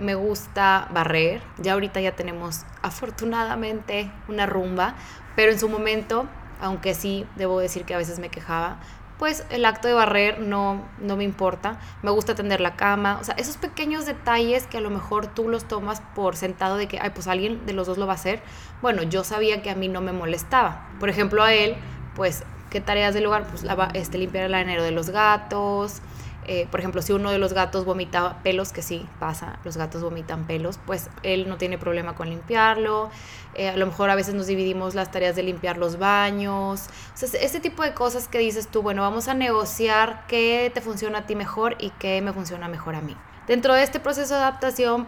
Me 0.00 0.16
gusta 0.16 0.88
barrer, 0.92 1.40
ya 1.58 1.74
ahorita 1.74 2.00
ya 2.00 2.16
tenemos 2.16 2.64
afortunadamente 2.82 4.10
una 4.26 4.46
rumba, 4.46 4.96
pero 5.36 5.52
en 5.52 5.60
su 5.60 5.68
momento, 5.68 6.26
aunque 6.60 6.94
sí 6.94 7.26
debo 7.36 7.60
decir 7.60 7.84
que 7.84 7.94
a 7.94 7.98
veces 7.98 8.18
me 8.18 8.28
quejaba, 8.28 8.78
pues 9.18 9.44
el 9.50 9.64
acto 9.64 9.88
de 9.88 9.94
barrer 9.94 10.40
no, 10.40 10.82
no 10.98 11.16
me 11.16 11.24
importa. 11.24 11.78
Me 12.02 12.10
gusta 12.10 12.34
tender 12.34 12.60
la 12.60 12.76
cama. 12.76 13.18
O 13.20 13.24
sea, 13.24 13.34
esos 13.36 13.56
pequeños 13.56 14.06
detalles 14.06 14.66
que 14.66 14.78
a 14.78 14.80
lo 14.80 14.90
mejor 14.90 15.28
tú 15.28 15.48
los 15.48 15.64
tomas 15.64 16.02
por 16.14 16.36
sentado 16.36 16.76
de 16.76 16.88
que, 16.88 16.98
ay, 17.00 17.10
pues 17.10 17.28
alguien 17.28 17.64
de 17.66 17.72
los 17.72 17.86
dos 17.86 17.98
lo 17.98 18.06
va 18.06 18.12
a 18.12 18.16
hacer. 18.16 18.42
Bueno, 18.82 19.02
yo 19.02 19.24
sabía 19.24 19.62
que 19.62 19.70
a 19.70 19.74
mí 19.74 19.88
no 19.88 20.00
me 20.00 20.12
molestaba. 20.12 20.88
Por 20.98 21.08
ejemplo, 21.08 21.42
a 21.42 21.54
él, 21.54 21.76
pues, 22.16 22.44
¿qué 22.70 22.80
tareas 22.80 23.14
del 23.14 23.26
hogar? 23.26 23.46
Pues 23.46 23.62
lava, 23.62 23.88
este, 23.94 24.18
limpiar 24.18 24.44
el 24.44 24.54
arenero 24.54 24.82
de 24.82 24.90
los 24.90 25.10
gatos, 25.10 26.00
eh, 26.46 26.68
por 26.70 26.80
ejemplo, 26.80 27.02
si 27.02 27.12
uno 27.12 27.30
de 27.30 27.38
los 27.38 27.52
gatos 27.52 27.84
vomita 27.84 28.40
pelos, 28.42 28.72
que 28.72 28.82
sí 28.82 29.06
pasa, 29.18 29.58
los 29.64 29.76
gatos 29.76 30.02
vomitan 30.02 30.46
pelos, 30.46 30.78
pues 30.84 31.08
él 31.22 31.48
no 31.48 31.56
tiene 31.56 31.78
problema 31.78 32.14
con 32.14 32.28
limpiarlo. 32.28 33.10
Eh, 33.54 33.68
a 33.68 33.76
lo 33.76 33.86
mejor 33.86 34.10
a 34.10 34.14
veces 34.14 34.34
nos 34.34 34.46
dividimos 34.46 34.94
las 34.94 35.10
tareas 35.10 35.36
de 35.36 35.42
limpiar 35.42 35.78
los 35.78 35.98
baños. 35.98 36.88
O 36.88 37.24
ese 37.24 37.60
tipo 37.60 37.82
de 37.82 37.94
cosas 37.94 38.28
que 38.28 38.38
dices 38.38 38.68
tú, 38.68 38.82
bueno, 38.82 39.02
vamos 39.02 39.28
a 39.28 39.34
negociar 39.34 40.24
qué 40.28 40.70
te 40.74 40.80
funciona 40.80 41.20
a 41.20 41.26
ti 41.26 41.34
mejor 41.34 41.76
y 41.78 41.90
qué 41.90 42.20
me 42.20 42.32
funciona 42.32 42.68
mejor 42.68 42.94
a 42.94 43.00
mí. 43.00 43.16
Dentro 43.46 43.74
de 43.74 43.82
este 43.82 44.00
proceso 44.00 44.34
de 44.34 44.40
adaptación, 44.40 45.06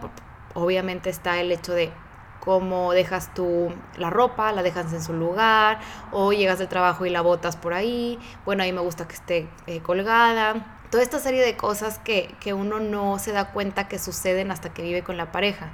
obviamente 0.53 1.09
está 1.09 1.39
el 1.39 1.51
hecho 1.51 1.73
de 1.73 1.91
cómo 2.39 2.93
dejas 2.93 3.33
tú 3.33 3.73
la 3.97 4.09
ropa, 4.09 4.53
la 4.53 4.63
dejas 4.63 4.93
en 4.93 5.03
su 5.03 5.11
lugar, 5.11 5.79
o 6.11 6.31
llegas 6.31 6.59
del 6.59 6.69
trabajo 6.69 7.05
y 7.05 7.09
la 7.09 7.21
botas 7.21 7.57
por 7.57 7.73
ahí. 7.73 8.17
Bueno, 8.45 8.63
a 8.63 8.65
mí 8.65 8.71
me 8.71 8.79
gusta 8.79 9.05
que 9.05 9.15
esté 9.15 9.49
eh, 9.67 9.81
colgada 9.81 10.76
toda 10.89 11.03
esta 11.03 11.19
serie 11.19 11.43
de 11.43 11.57
cosas 11.57 11.99
que, 11.99 12.33
que 12.39 12.53
uno 12.53 12.79
no 12.79 13.19
se 13.19 13.31
da 13.31 13.51
cuenta 13.51 13.87
que 13.87 13.99
suceden 13.99 14.51
hasta 14.51 14.73
que 14.73 14.81
vive 14.81 15.03
con 15.03 15.17
la 15.17 15.31
pareja. 15.31 15.69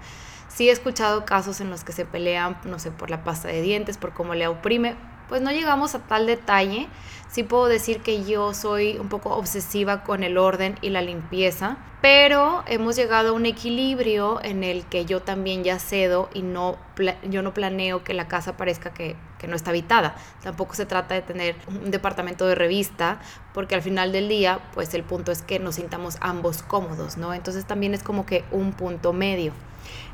Sí 0.47 0.69
he 0.69 0.71
escuchado 0.71 1.25
casos 1.25 1.61
en 1.61 1.69
los 1.69 1.83
que 1.83 1.93
se 1.93 2.05
pelean, 2.05 2.57
no 2.65 2.77
sé, 2.79 2.91
por 2.91 3.09
la 3.09 3.23
pasta 3.23 3.47
de 3.47 3.61
dientes, 3.61 3.97
por 3.97 4.13
cómo 4.13 4.35
le 4.35 4.47
oprime, 4.47 4.95
pues 5.33 5.41
no 5.41 5.49
llegamos 5.49 5.95
a 5.95 5.99
tal 5.99 6.27
detalle. 6.27 6.87
Sí 7.27 7.41
puedo 7.41 7.65
decir 7.65 8.01
que 8.01 8.23
yo 8.23 8.53
soy 8.53 8.99
un 8.99 9.09
poco 9.09 9.35
obsesiva 9.35 10.03
con 10.03 10.23
el 10.23 10.37
orden 10.37 10.77
y 10.83 10.89
la 10.89 11.01
limpieza, 11.01 11.77
pero 12.03 12.63
hemos 12.67 12.95
llegado 12.95 13.29
a 13.29 13.31
un 13.31 13.47
equilibrio 13.47 14.39
en 14.43 14.63
el 14.63 14.85
que 14.85 15.05
yo 15.05 15.23
también 15.23 15.63
ya 15.63 15.79
cedo 15.79 16.29
y 16.35 16.43
no 16.43 16.77
yo 17.23 17.41
no 17.41 17.51
planeo 17.51 18.03
que 18.03 18.13
la 18.13 18.27
casa 18.27 18.57
parezca 18.57 18.93
que, 18.93 19.15
que 19.39 19.47
no 19.47 19.55
está 19.55 19.71
habitada. 19.71 20.15
Tampoco 20.43 20.75
se 20.75 20.85
trata 20.85 21.15
de 21.15 21.23
tener 21.23 21.55
un 21.67 21.89
departamento 21.89 22.45
de 22.45 22.53
revista, 22.53 23.19
porque 23.55 23.73
al 23.73 23.81
final 23.81 24.11
del 24.11 24.29
día, 24.29 24.59
pues 24.75 24.93
el 24.93 25.01
punto 25.01 25.31
es 25.31 25.41
que 25.41 25.57
nos 25.57 25.73
sintamos 25.73 26.17
ambos 26.21 26.61
cómodos, 26.61 27.17
¿no? 27.17 27.33
Entonces 27.33 27.65
también 27.65 27.95
es 27.95 28.03
como 28.03 28.27
que 28.27 28.45
un 28.51 28.73
punto 28.73 29.13
medio. 29.13 29.51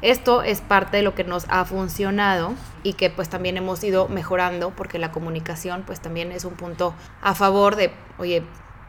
Esto 0.01 0.43
es 0.43 0.61
parte 0.61 0.97
de 0.97 1.03
lo 1.03 1.15
que 1.15 1.23
nos 1.23 1.45
ha 1.49 1.65
funcionado 1.65 2.53
y 2.83 2.93
que 2.93 3.09
pues 3.09 3.29
también 3.29 3.57
hemos 3.57 3.83
ido 3.83 4.07
mejorando 4.07 4.71
porque 4.71 4.99
la 4.99 5.11
comunicación 5.11 5.83
pues 5.85 5.99
también 5.99 6.31
es 6.31 6.45
un 6.45 6.53
punto 6.53 6.93
a 7.21 7.35
favor 7.35 7.75
de, 7.75 7.91
oye, 8.17 8.43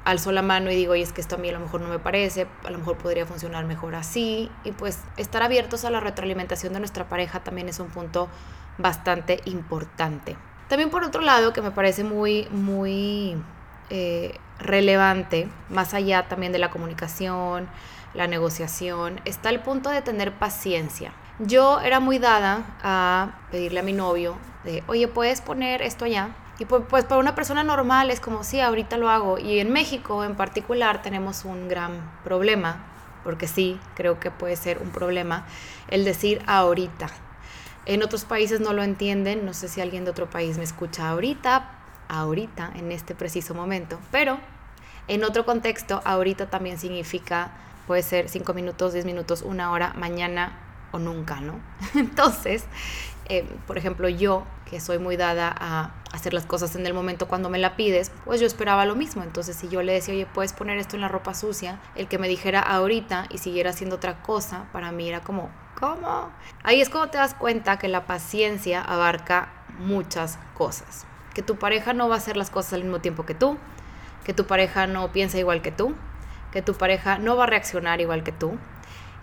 alzo 0.04 0.32
la 0.32 0.42
mano 0.42 0.70
y 0.70 0.76
digo, 0.76 0.92
oye, 0.92 1.02
es 1.02 1.12
que 1.12 1.20
esto 1.20 1.37
a 1.37 1.38
mí 1.38 1.49
a 1.49 1.52
lo 1.52 1.60
mejor 1.60 1.80
no 1.80 1.88
me 1.88 1.99
parece, 1.99 2.46
a 2.64 2.70
lo 2.70 2.78
mejor 2.78 2.96
podría 2.96 3.26
funcionar 3.26 3.64
mejor 3.64 3.94
así. 3.94 4.50
Y 4.64 4.72
pues 4.72 5.00
estar 5.16 5.42
abiertos 5.42 5.84
a 5.84 5.90
la 5.90 6.00
retroalimentación 6.00 6.72
de 6.72 6.78
nuestra 6.78 7.08
pareja 7.08 7.40
también 7.40 7.68
es 7.68 7.80
un 7.80 7.88
punto 7.88 8.28
bastante 8.78 9.40
importante. 9.44 10.37
También 10.68 10.90
por 10.90 11.04
otro 11.04 11.22
lado, 11.22 11.52
que 11.52 11.62
me 11.62 11.70
parece 11.70 12.04
muy, 12.04 12.49
muy 12.50 13.37
eh, 13.90 14.38
relevante, 14.61 15.49
más 15.69 15.95
allá 15.95 16.29
también 16.29 16.52
de 16.52 16.59
la 16.59 16.71
comunicación, 16.71 17.69
la 18.14 18.26
negociación, 18.26 19.21
está 19.25 19.50
el 19.50 19.61
punto 19.61 19.90
de 19.90 20.02
tener 20.02 20.33
paciencia. 20.33 21.12
Yo 21.38 21.81
era 21.81 22.00
muy 22.00 22.19
dada 22.19 22.64
a 22.83 23.38
pedirle 23.50 23.81
a 23.81 23.83
mi 23.83 23.93
novio 23.93 24.37
de, 24.64 24.83
oye, 24.87 25.09
¿puedes 25.09 25.40
poner 25.40 25.83
esto 25.83 26.05
allá? 26.05 26.31
Y 26.59 26.67
pues, 26.67 26.83
pues 26.88 27.05
para 27.05 27.19
una 27.19 27.35
persona 27.35 27.64
normal 27.64 28.11
es 28.11 28.21
como, 28.21 28.45
sí, 28.45 28.61
ahorita 28.61 28.99
lo 28.99 29.09
hago. 29.09 29.38
Y 29.38 29.61
en 29.61 29.73
México 29.73 30.25
en 30.25 30.35
particular 30.35 31.00
tenemos 31.00 31.47
un 31.47 31.69
gran 31.69 31.93
problema, 32.23 32.85
porque 33.25 33.49
sí, 33.49 33.81
creo 33.95 34.21
que 34.21 34.31
puede 34.31 34.57
ser 34.57 34.79
un 34.79 34.90
problema, 34.90 35.47
el 35.88 36.05
decir 36.05 36.43
ahorita. 36.47 37.09
En 37.87 38.02
otros 38.02 38.25
países 38.25 38.61
no 38.61 38.75
lo 38.75 38.83
entienden, 38.83 39.47
no 39.47 39.55
sé 39.55 39.69
si 39.69 39.81
alguien 39.81 40.05
de 40.05 40.11
otro 40.11 40.29
país 40.29 40.59
me 40.59 40.64
escucha 40.64 41.09
ahorita, 41.09 41.79
ahorita, 42.11 42.73
en 42.75 42.93
este 42.93 43.14
preciso 43.14 43.55
momento, 43.55 43.99
pero 44.11 44.38
en 45.09 45.25
otro 45.25 45.47
contexto, 45.47 46.02
ahorita 46.05 46.50
también 46.50 46.79
significa 46.79 47.52
puede 47.87 48.02
ser 48.02 48.29
cinco 48.29 48.55
minutos, 48.55 48.93
diez 48.93 49.05
minutos, 49.05 49.43
una 49.43 49.73
hora, 49.73 49.93
mañana 49.97 50.57
o 50.93 50.99
nunca, 50.99 51.40
¿no? 51.40 51.55
Entonces, 51.95 52.64
eh, 53.29 53.45
por 53.67 53.79
ejemplo, 53.79 54.09
yo, 54.09 54.45
que 54.67 54.81
soy 54.81 54.99
muy 54.99 55.17
dada 55.17 55.52
a 55.59 55.95
hacer 56.12 56.33
las 56.33 56.47
cosas 56.47 56.76
en 56.76 56.87
el 56.87 56.95
momento 56.95 57.26
cuando 57.26 57.50
me 57.50 57.59
la 57.59 57.75
pides, 57.75 58.12
pues 58.25 58.40
yo 58.40 58.47
esperaba 58.47 58.87
lo 58.87 58.95
mismo. 58.95 59.25
Entonces, 59.25 59.57
si 59.57 59.69
yo 59.69 59.83
le 59.83 59.93
decía, 59.93 60.14
oye, 60.14 60.26
puedes 60.26 60.52
poner 60.52 60.79
esto 60.79 60.95
en 60.97 61.02
la 61.02 61.09
ropa 61.09 61.35
sucia, 61.35 61.81
el 61.97 62.07
que 62.07 62.19
me 62.19 62.29
dijera 62.29 62.61
ahorita 62.61 63.26
y 63.31 63.38
siguiera 63.38 63.71
haciendo 63.71 63.97
otra 63.97 64.23
cosa, 64.23 64.67
para 64.73 64.93
mí 64.93 65.09
era 65.09 65.21
como, 65.21 65.50
¿cómo? 65.79 66.31
Ahí 66.62 66.81
es 66.81 66.90
cuando 66.90 67.11
te 67.11 67.19
das 67.19 67.35
cuenta 67.35 67.79
que 67.79 67.88
la 67.88 68.07
paciencia 68.07 68.83
abarca 68.83 69.49
muchas 69.79 70.38
cosas. 70.55 71.07
Que 71.40 71.47
tu 71.47 71.56
pareja 71.56 71.94
no 71.94 72.06
va 72.06 72.16
a 72.16 72.18
hacer 72.18 72.37
las 72.37 72.50
cosas 72.50 72.75
al 72.75 72.82
mismo 72.82 73.00
tiempo 73.00 73.25
que 73.25 73.35
tú, 73.35 73.56
que 74.26 74.35
tu 74.35 74.44
pareja 74.44 74.87
no 74.87 75.11
piensa 75.11 75.38
igual 75.38 75.62
que 75.62 75.73
tú, 75.73 75.94
que 76.52 76.61
tu 76.61 76.75
pareja 76.75 77.16
no 77.16 77.35
va 77.35 77.44
a 77.44 77.47
reaccionar 77.47 78.02
igual 78.02 78.23
que 78.23 78.30
tú. 78.30 78.59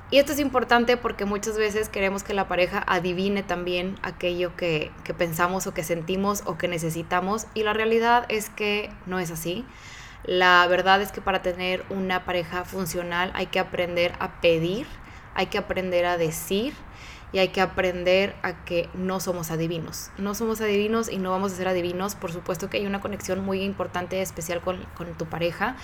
Y 0.10 0.18
esto 0.18 0.32
es 0.32 0.40
importante 0.40 0.98
porque 0.98 1.26
muchas 1.26 1.60
veces 1.60 1.90
queremos 1.90 2.24
que 2.24 2.34
la 2.34 2.48
pareja 2.48 2.84
adivine 2.88 3.44
también 3.44 4.00
aquello 4.02 4.56
que, 4.56 4.92
que, 5.04 5.14
pensamos 5.14 5.68
o 5.68 5.76
que 5.76 5.84
sentimos 5.84 6.42
o 6.48 6.58
que 6.58 6.68
necesitamos 6.68 7.46
y 7.54 7.62
la 7.62 7.74
realidad 7.74 8.26
es 8.30 8.50
que 8.50 8.90
no 9.06 9.20
es 9.20 9.30
así. 9.30 9.64
La 10.24 10.66
verdad 10.66 11.04
es 11.04 11.12
que 11.12 11.22
para 11.22 11.44
tener 11.44 11.86
una 11.92 12.26
pareja 12.26 12.66
funcional 12.66 13.32
hay 13.36 13.46
que 13.46 13.60
aprender 13.60 14.14
a 14.20 14.42
pedir, 14.42 14.88
hay 15.36 15.46
que 15.46 15.60
aprender 15.60 16.08
a 16.08 16.18
decir 16.18 16.74
y 17.34 17.40
hay 17.40 17.50
que 17.50 17.62
aprender 17.62 18.36
a 18.42 18.64
que 18.64 18.90
no 18.94 19.20
somos 19.20 19.52
adivinos. 19.52 20.12
No 20.18 20.34
somos 20.34 20.62
adivinos 20.62 21.10
y 21.12 21.18
no 21.18 21.32
vamos 21.32 21.54
a 21.54 21.56
ser 21.56 21.68
adivinos. 21.68 22.16
Por 22.16 22.32
supuesto 22.32 22.70
que 22.70 22.78
hay 22.78 22.86
una 22.86 23.02
conexión 23.02 23.44
muy 23.44 23.64
importante, 23.64 24.22
especial 24.22 24.62
con, 24.62 24.84
con 24.96 25.14
tu 25.18 25.26
pareja, 25.26 25.76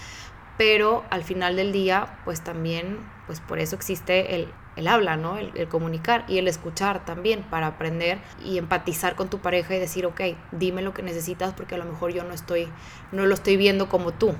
pero 0.58 1.04
al 1.10 1.24
final 1.24 1.56
del 1.56 1.72
día, 1.72 2.20
pues 2.26 2.42
también, 2.42 3.00
pues 3.26 3.40
por 3.40 3.60
eso 3.60 3.76
existe 3.76 4.36
el, 4.36 4.48
el 4.76 4.88
habla, 4.88 5.18
¿no? 5.18 5.38
El, 5.38 5.68
comunicar 5.68 6.26
y 6.28 6.38
el 6.38 6.48
escuchar 6.48 7.06
también 7.06 7.44
para 7.44 7.68
aprender 7.68 8.20
y 8.44 8.58
empatizar 8.58 9.16
con 9.16 9.30
tu 9.30 9.40
pareja 9.40 9.76
y 9.76 9.80
decir, 9.80 10.06
ok, 10.06 10.22
dime 10.52 10.82
lo 10.82 10.94
que 10.94 11.02
necesitas 11.02 11.54
porque 11.54 11.76
a 11.76 11.78
lo 11.78 11.86
mejor 11.86 12.14
yo 12.14 12.24
no 12.24 12.34
estoy, 12.34 12.68
no 13.12 13.26
lo 13.26 13.34
estoy 13.34 13.58
viendo 13.58 13.90
como 13.90 14.12
tú. 14.12 14.36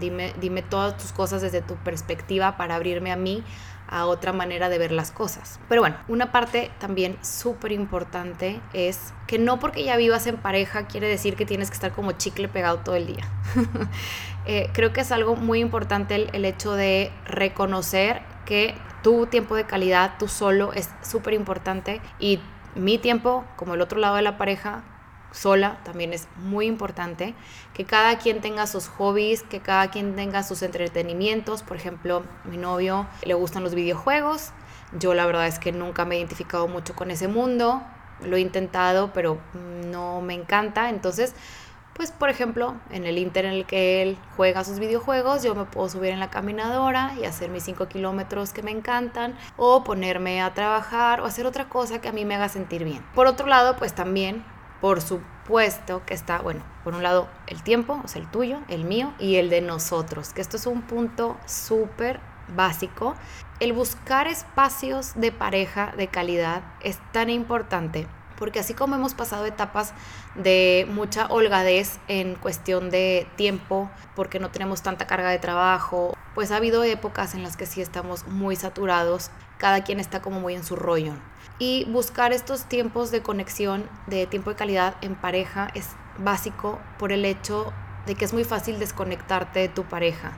Dime, 0.00 0.34
dime 0.40 0.62
todas 0.62 0.96
tus 0.96 1.12
cosas 1.12 1.42
desde 1.42 1.62
tu 1.62 1.76
perspectiva 1.76 2.56
para 2.56 2.74
abrirme 2.74 3.12
a 3.12 3.16
mí 3.16 3.44
a 3.88 4.06
otra 4.06 4.32
manera 4.32 4.68
de 4.68 4.78
ver 4.78 4.92
las 4.92 5.10
cosas. 5.10 5.60
Pero 5.68 5.82
bueno, 5.82 5.96
una 6.08 6.32
parte 6.32 6.70
también 6.78 7.16
súper 7.22 7.72
importante 7.72 8.60
es 8.72 9.12
que 9.26 9.38
no 9.38 9.58
porque 9.58 9.84
ya 9.84 9.96
vivas 9.96 10.26
en 10.26 10.36
pareja 10.36 10.86
quiere 10.86 11.08
decir 11.08 11.36
que 11.36 11.46
tienes 11.46 11.70
que 11.70 11.74
estar 11.74 11.92
como 11.92 12.12
chicle 12.12 12.48
pegado 12.48 12.78
todo 12.78 12.96
el 12.96 13.06
día. 13.06 13.28
Eh, 14.48 14.70
creo 14.72 14.92
que 14.92 15.00
es 15.00 15.10
algo 15.10 15.34
muy 15.34 15.58
importante 15.58 16.14
el, 16.14 16.30
el 16.32 16.44
hecho 16.44 16.74
de 16.74 17.10
reconocer 17.24 18.22
que 18.44 18.76
tu 19.02 19.26
tiempo 19.26 19.56
de 19.56 19.64
calidad, 19.64 20.18
tú 20.20 20.28
solo, 20.28 20.72
es 20.72 20.88
súper 21.02 21.34
importante 21.34 22.00
y 22.20 22.38
mi 22.76 22.98
tiempo, 22.98 23.44
como 23.56 23.74
el 23.74 23.80
otro 23.80 23.98
lado 23.98 24.14
de 24.14 24.22
la 24.22 24.38
pareja, 24.38 24.84
sola 25.36 25.78
también 25.84 26.12
es 26.12 26.28
muy 26.36 26.66
importante, 26.66 27.34
que 27.74 27.84
cada 27.84 28.18
quien 28.18 28.40
tenga 28.40 28.66
sus 28.66 28.88
hobbies, 28.88 29.42
que 29.42 29.60
cada 29.60 29.90
quien 29.90 30.16
tenga 30.16 30.42
sus 30.42 30.62
entretenimientos, 30.62 31.62
por 31.62 31.76
ejemplo, 31.76 32.24
mi 32.44 32.56
novio 32.56 33.06
le 33.24 33.34
gustan 33.34 33.62
los 33.62 33.74
videojuegos, 33.74 34.52
yo 34.98 35.14
la 35.14 35.26
verdad 35.26 35.46
es 35.46 35.58
que 35.58 35.72
nunca 35.72 36.04
me 36.04 36.14
he 36.14 36.18
identificado 36.18 36.68
mucho 36.68 36.94
con 36.94 37.10
ese 37.10 37.28
mundo, 37.28 37.82
lo 38.24 38.36
he 38.36 38.40
intentado, 38.40 39.12
pero 39.12 39.38
no 39.86 40.20
me 40.22 40.34
encanta, 40.34 40.88
entonces 40.88 41.34
pues 41.92 42.10
por 42.12 42.28
ejemplo, 42.28 42.74
en 42.90 43.06
el 43.06 43.16
inter 43.16 43.46
en 43.46 43.52
el 43.52 43.64
que 43.64 44.02
él 44.02 44.18
juega 44.36 44.64
sus 44.64 44.78
videojuegos, 44.78 45.42
yo 45.42 45.54
me 45.54 45.64
puedo 45.64 45.88
subir 45.88 46.10
en 46.10 46.20
la 46.20 46.28
caminadora 46.28 47.14
y 47.18 47.24
hacer 47.24 47.48
mis 47.48 47.62
5 47.62 47.88
kilómetros 47.88 48.52
que 48.52 48.62
me 48.62 48.70
encantan, 48.70 49.34
o 49.56 49.82
ponerme 49.82 50.42
a 50.42 50.52
trabajar 50.52 51.22
o 51.22 51.24
hacer 51.24 51.46
otra 51.46 51.70
cosa 51.70 52.02
que 52.02 52.08
a 52.08 52.12
mí 52.12 52.26
me 52.26 52.34
haga 52.34 52.50
sentir 52.50 52.84
bien. 52.84 53.02
Por 53.14 53.26
otro 53.26 53.46
lado, 53.46 53.76
pues 53.76 53.94
también 53.94 54.44
por 54.80 55.00
supuesto 55.00 56.02
que 56.06 56.14
está, 56.14 56.38
bueno, 56.40 56.62
por 56.84 56.94
un 56.94 57.02
lado 57.02 57.28
el 57.46 57.62
tiempo, 57.62 58.00
o 58.04 58.08
sea, 58.08 58.22
el 58.22 58.30
tuyo, 58.30 58.58
el 58.68 58.84
mío 58.84 59.12
y 59.18 59.36
el 59.36 59.50
de 59.50 59.60
nosotros, 59.60 60.32
que 60.32 60.40
esto 60.40 60.56
es 60.56 60.66
un 60.66 60.82
punto 60.82 61.36
súper 61.46 62.20
básico, 62.48 63.14
el 63.60 63.72
buscar 63.72 64.28
espacios 64.28 65.14
de 65.14 65.32
pareja 65.32 65.92
de 65.96 66.08
calidad 66.08 66.62
es 66.80 66.98
tan 67.12 67.30
importante 67.30 68.06
porque 68.38 68.58
así 68.58 68.74
como 68.74 68.94
hemos 68.94 69.14
pasado 69.14 69.46
etapas 69.46 69.92
de 70.34 70.86
mucha 70.90 71.26
holgadez 71.26 71.98
en 72.08 72.34
cuestión 72.34 72.90
de 72.90 73.26
tiempo, 73.36 73.90
porque 74.14 74.38
no 74.38 74.50
tenemos 74.50 74.82
tanta 74.82 75.06
carga 75.06 75.30
de 75.30 75.38
trabajo, 75.38 76.16
pues 76.34 76.50
ha 76.50 76.56
habido 76.56 76.84
épocas 76.84 77.34
en 77.34 77.42
las 77.42 77.56
que 77.56 77.66
sí 77.66 77.80
estamos 77.80 78.26
muy 78.26 78.56
saturados, 78.56 79.30
cada 79.58 79.84
quien 79.84 80.00
está 80.00 80.20
como 80.20 80.40
muy 80.40 80.54
en 80.54 80.64
su 80.64 80.76
rollo. 80.76 81.14
Y 81.58 81.86
buscar 81.86 82.32
estos 82.32 82.64
tiempos 82.66 83.10
de 83.10 83.22
conexión, 83.22 83.88
de 84.06 84.26
tiempo 84.26 84.50
de 84.50 84.56
calidad 84.56 84.96
en 85.00 85.14
pareja 85.14 85.68
es 85.74 85.88
básico 86.18 86.78
por 86.98 87.12
el 87.12 87.24
hecho 87.24 87.72
de 88.06 88.14
que 88.14 88.24
es 88.24 88.32
muy 88.32 88.44
fácil 88.44 88.78
desconectarte 88.78 89.60
de 89.60 89.68
tu 89.68 89.84
pareja. 89.84 90.32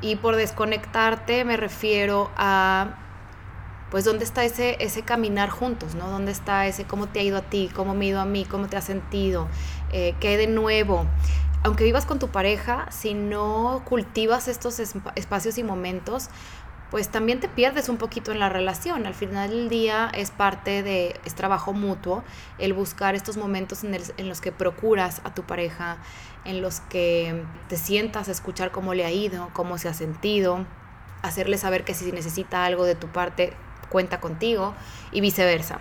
Y 0.00 0.16
por 0.16 0.34
desconectarte 0.34 1.44
me 1.44 1.56
refiero 1.56 2.30
a 2.36 2.98
pues 3.92 4.06
dónde 4.06 4.24
está 4.24 4.42
ese, 4.42 4.78
ese 4.80 5.02
caminar 5.02 5.50
juntos, 5.50 5.94
¿no? 5.94 6.08
¿Dónde 6.08 6.32
está 6.32 6.66
ese 6.66 6.84
cómo 6.84 7.08
te 7.08 7.20
ha 7.20 7.22
ido 7.22 7.36
a 7.36 7.42
ti, 7.42 7.68
cómo 7.74 7.94
me 7.94 8.06
ha 8.06 8.08
ido 8.08 8.20
a 8.20 8.24
mí, 8.24 8.46
cómo 8.46 8.66
te 8.66 8.78
has 8.78 8.84
sentido, 8.84 9.48
eh, 9.92 10.14
qué 10.18 10.38
de 10.38 10.46
nuevo? 10.46 11.04
Aunque 11.62 11.84
vivas 11.84 12.06
con 12.06 12.18
tu 12.18 12.28
pareja, 12.28 12.90
si 12.90 13.12
no 13.12 13.82
cultivas 13.84 14.48
estos 14.48 14.80
espacios 14.80 15.58
y 15.58 15.62
momentos, 15.62 16.30
pues 16.90 17.10
también 17.10 17.38
te 17.38 17.50
pierdes 17.50 17.90
un 17.90 17.98
poquito 17.98 18.32
en 18.32 18.38
la 18.38 18.48
relación. 18.48 19.06
Al 19.06 19.12
final 19.12 19.50
del 19.50 19.68
día 19.68 20.10
es 20.14 20.30
parte 20.30 20.82
de, 20.82 21.20
es 21.26 21.34
trabajo 21.34 21.74
mutuo, 21.74 22.24
el 22.56 22.72
buscar 22.72 23.14
estos 23.14 23.36
momentos 23.36 23.84
en, 23.84 23.94
en, 23.94 24.28
los 24.28 24.40
que 24.40 24.52
procuras 24.52 25.20
a 25.24 25.34
tu 25.34 25.42
pareja, 25.42 25.98
en 26.46 26.62
los 26.62 26.80
que 26.80 27.44
te 27.68 27.76
sientas 27.76 28.30
a 28.30 28.32
escuchar 28.32 28.70
cómo 28.70 28.94
le 28.94 29.04
ha 29.04 29.10
ido, 29.10 29.50
cómo 29.52 29.76
se 29.76 29.90
ha 29.90 29.94
sentido, 29.94 30.64
hacerle 31.20 31.58
saber 31.58 31.84
que 31.84 31.92
si 31.92 32.10
necesita 32.10 32.64
algo 32.64 32.86
de 32.86 32.94
tu 32.94 33.08
parte, 33.08 33.52
cuenta 33.92 34.18
contigo 34.18 34.74
y 35.12 35.20
viceversa. 35.20 35.80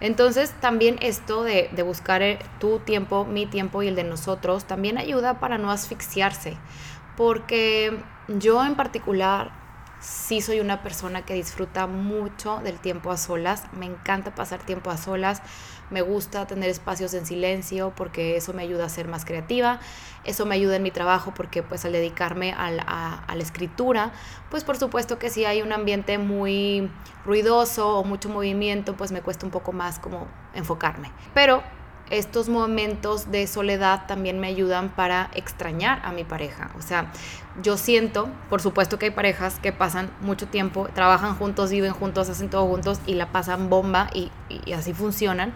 Entonces 0.00 0.52
también 0.60 0.98
esto 1.00 1.44
de, 1.44 1.70
buscar 1.84 2.20
eh, 2.20 2.38
tu 2.58 2.80
tiempo, 2.80 3.24
mi 3.24 3.46
tiempo 3.46 3.82
y 3.82 3.88
el 3.88 3.94
de 3.94 4.04
nosotros 4.04 4.64
también 4.64 4.98
ayuda 4.98 5.38
para 5.40 5.56
no 5.56 5.70
asfixiarse, 5.70 6.58
porque 7.16 7.96
yo 8.28 8.64
en 8.66 8.74
particular 8.74 9.52
sí 10.00 10.40
soy 10.40 10.60
una 10.60 10.82
persona 10.82 11.24
que 11.24 11.34
disfruta 11.34 11.86
mucho 11.86 12.58
del 12.58 12.78
tiempo 12.78 13.12
a 13.12 13.16
solas, 13.16 13.64
me 13.72 13.86
encanta 13.86 14.34
pasar 14.34 14.58
tiempo 14.60 14.90
a 14.90 14.96
solas, 14.96 15.40
me 15.94 16.02
gusta 16.02 16.44
tener 16.46 16.68
espacios 16.68 17.14
en 17.14 17.24
silencio 17.24 17.92
porque 17.94 18.36
eso 18.36 18.52
me 18.52 18.62
ayuda 18.62 18.84
a 18.84 18.88
ser 18.88 19.06
más 19.06 19.24
creativa, 19.24 19.78
eso 20.24 20.44
me 20.44 20.56
ayuda 20.56 20.74
en 20.74 20.82
mi 20.82 20.90
trabajo 20.90 21.32
porque 21.34 21.62
pues 21.62 21.84
al 21.84 21.92
dedicarme 21.92 22.52
a, 22.52 22.70
la 22.72 23.42
escritura, 23.42 24.12
pues 24.50 24.64
por 24.64 24.76
supuesto 24.76 25.20
que 25.20 25.30
si 25.30 25.44
hay 25.44 25.62
un 25.62 25.72
ambiente 25.72 26.18
muy 26.18 26.90
ruidoso 27.24 27.98
o 27.98 28.04
mucho 28.04 28.28
movimiento, 28.28 28.96
pues 28.96 29.12
me 29.12 29.22
cuesta 29.22 29.46
un 29.46 29.52
poco 29.52 29.72
más 29.72 30.00
como 30.00 30.26
enfocarme. 30.52 31.12
Pero 31.32 31.62
estos 32.10 32.48
momentos 32.48 33.30
de 33.30 33.46
soledad 33.46 34.06
también 34.06 34.38
me 34.38 34.48
ayudan 34.48 34.90
para 34.90 35.30
extrañar 35.34 36.00
a 36.04 36.12
mi 36.12 36.24
pareja. 36.24 36.70
O 36.76 36.82
sea, 36.82 37.10
yo 37.62 37.76
siento, 37.76 38.28
por 38.50 38.60
supuesto 38.60 38.98
que 38.98 39.06
hay 39.06 39.10
parejas 39.12 39.58
que 39.58 39.72
pasan 39.72 40.10
mucho 40.20 40.46
tiempo, 40.46 40.88
trabajan 40.94 41.34
juntos, 41.36 41.70
viven 41.70 41.92
juntos, 41.92 42.28
hacen 42.28 42.50
todo 42.50 42.66
juntos 42.66 43.00
y 43.06 43.14
la 43.14 43.32
pasan 43.32 43.70
bomba 43.70 44.10
y, 44.12 44.30
así 44.72 44.92
funcionan. 44.92 45.54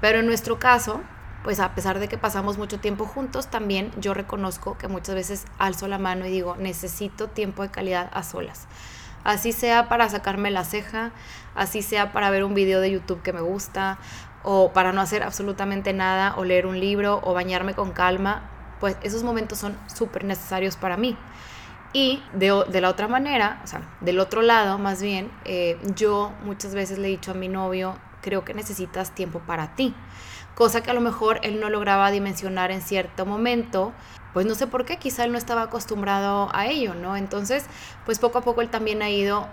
Pero 0.00 0.20
en 0.20 0.26
nuestro 0.26 0.58
caso, 0.58 1.00
pues 1.42 1.60
a 1.60 1.74
pesar 1.74 1.98
de 1.98 2.08
que 2.08 2.18
pasamos 2.18 2.58
mucho 2.58 2.80
tiempo 2.80 3.06
juntos, 3.06 3.48
también 3.48 3.92
yo 3.98 4.14
reconozco 4.14 4.76
que 4.76 4.88
muchas 4.88 5.14
veces 5.14 5.44
alzo 5.58 5.88
la 5.88 5.98
mano 5.98 6.26
y 6.26 6.30
digo, 6.30 6.56
necesito 6.56 7.28
tiempo 7.28 7.62
de 7.62 7.70
calidad 7.70 8.10
a 8.12 8.22
solas. 8.22 8.66
Así 9.24 9.52
sea 9.52 9.88
para 9.88 10.08
sacarme 10.08 10.50
la 10.50 10.64
ceja, 10.64 11.12
así 11.54 11.82
sea 11.82 12.12
para 12.12 12.30
ver 12.30 12.44
un 12.44 12.54
video 12.54 12.80
de 12.80 12.90
YouTube 12.90 13.22
que 13.22 13.32
me 13.32 13.42
gusta, 13.42 13.98
o 14.42 14.72
para 14.72 14.92
no 14.92 15.02
hacer 15.02 15.22
absolutamente 15.22 15.92
nada, 15.92 16.34
o 16.36 16.44
leer 16.44 16.66
un 16.66 16.80
libro, 16.80 17.20
o 17.22 17.34
bañarme 17.34 17.74
con 17.74 17.92
calma, 17.92 18.48
pues 18.80 18.96
esos 19.02 19.22
momentos 19.22 19.58
son 19.58 19.78
súper 19.94 20.24
necesarios 20.24 20.76
para 20.76 20.96
mí. 20.96 21.16
Y 21.92 22.22
de, 22.32 22.80
la 22.80 22.88
otra 22.88 23.08
manera, 23.08 23.60
o 23.64 23.66
sea, 23.66 23.82
del 24.00 24.20
otro 24.20 24.42
lado 24.42 24.78
más 24.78 25.02
bien, 25.02 25.30
eh, 25.44 25.78
yo 25.96 26.32
muchas 26.44 26.74
veces 26.74 26.98
le 26.98 27.08
he 27.08 27.10
dicho 27.10 27.32
a 27.32 27.34
mi 27.34 27.48
novio, 27.48 27.96
creo 28.20 28.44
que 28.44 28.54
necesitas 28.54 29.14
tiempo 29.14 29.40
para 29.40 29.74
ti. 29.74 29.94
Cosa 30.54 30.82
que 30.82 30.90
a 30.90 30.94
lo 30.94 31.00
mejor 31.00 31.40
él 31.42 31.60
no 31.60 31.70
lograba 31.70 32.10
dimensionar 32.10 32.70
en 32.70 32.82
cierto 32.82 33.24
momento, 33.26 33.92
pues 34.32 34.46
no 34.46 34.54
sé 34.54 34.66
por 34.66 34.84
qué, 34.84 34.98
quizá 34.98 35.24
él 35.24 35.32
no 35.32 35.38
estaba 35.38 35.62
acostumbrado 35.62 36.50
a 36.54 36.66
ello, 36.66 36.94
¿no? 36.94 37.16
Entonces, 37.16 37.66
pues 38.04 38.18
poco 38.18 38.38
a 38.38 38.42
poco 38.42 38.60
él 38.60 38.70
también 38.70 39.02
ha 39.02 39.10
ido 39.10 39.48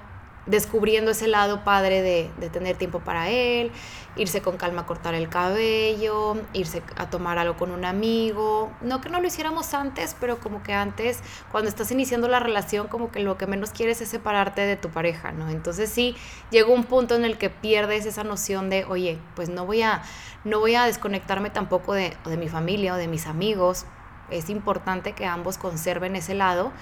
descubriendo 0.48 1.12
ese 1.12 1.28
lado 1.28 1.64
padre 1.64 2.02
de, 2.02 2.50
tener 2.50 2.78
tiempo 2.78 3.00
para 3.00 3.30
él, 3.30 3.72
irse 4.16 4.42
con 4.42 4.58
calma 4.58 4.82
a 4.82 4.86
cortar 4.86 5.14
el 5.14 5.30
cabello, 5.30 6.38
irse 6.54 6.82
a 6.96 7.10
tomar 7.10 7.38
algo 7.38 7.58
con 7.58 7.72
un 7.72 7.86
amigo. 7.86 8.72
No 8.82 9.02
que 9.02 9.10
no 9.10 9.20
lo 9.22 9.28
hiciéramos 9.28 9.74
antes, 9.74 10.16
pero 10.20 10.40
como 10.40 10.64
que 10.64 10.74
antes, 10.74 11.20
cuando 11.52 11.70
estás 11.70 11.92
iniciando 11.92 12.28
la 12.28 12.40
relación, 12.40 12.88
como 12.88 13.12
que 13.12 13.20
lo 13.20 13.38
que 13.38 13.46
menos 13.46 13.72
quieres 13.72 14.02
es 14.02 14.10
separarte 14.10 14.62
de 14.62 14.78
tu 14.78 14.90
pareja, 14.90 15.32
¿no? 15.32 15.50
Entonces 15.50 15.90
sí, 15.90 16.16
llegó 16.50 16.74
un 16.74 16.86
punto 16.86 17.16
en 17.16 17.26
el 17.26 17.38
que 17.38 17.50
pierdes 17.50 18.06
esa 18.06 18.24
noción 18.24 18.70
de, 18.70 18.86
oye, 18.86 19.20
pues 19.36 19.50
no 19.50 19.66
voy 19.66 19.82
a, 19.82 20.02
no 20.46 20.60
voy 20.60 20.76
a 20.76 20.86
desconectarme 20.86 21.50
tampoco 21.50 21.94
de 21.94 22.16
mi 22.38 22.48
familia 22.48 22.94
o 22.94 22.98
de 22.98 23.08
mis 23.08 23.28
amigos. 23.28 23.86
Es 24.30 24.50
importante 24.50 25.14
que 25.14 25.26
ambos 25.26 25.58
conserven 25.58 26.16
ese 26.18 26.34
lado 26.34 26.74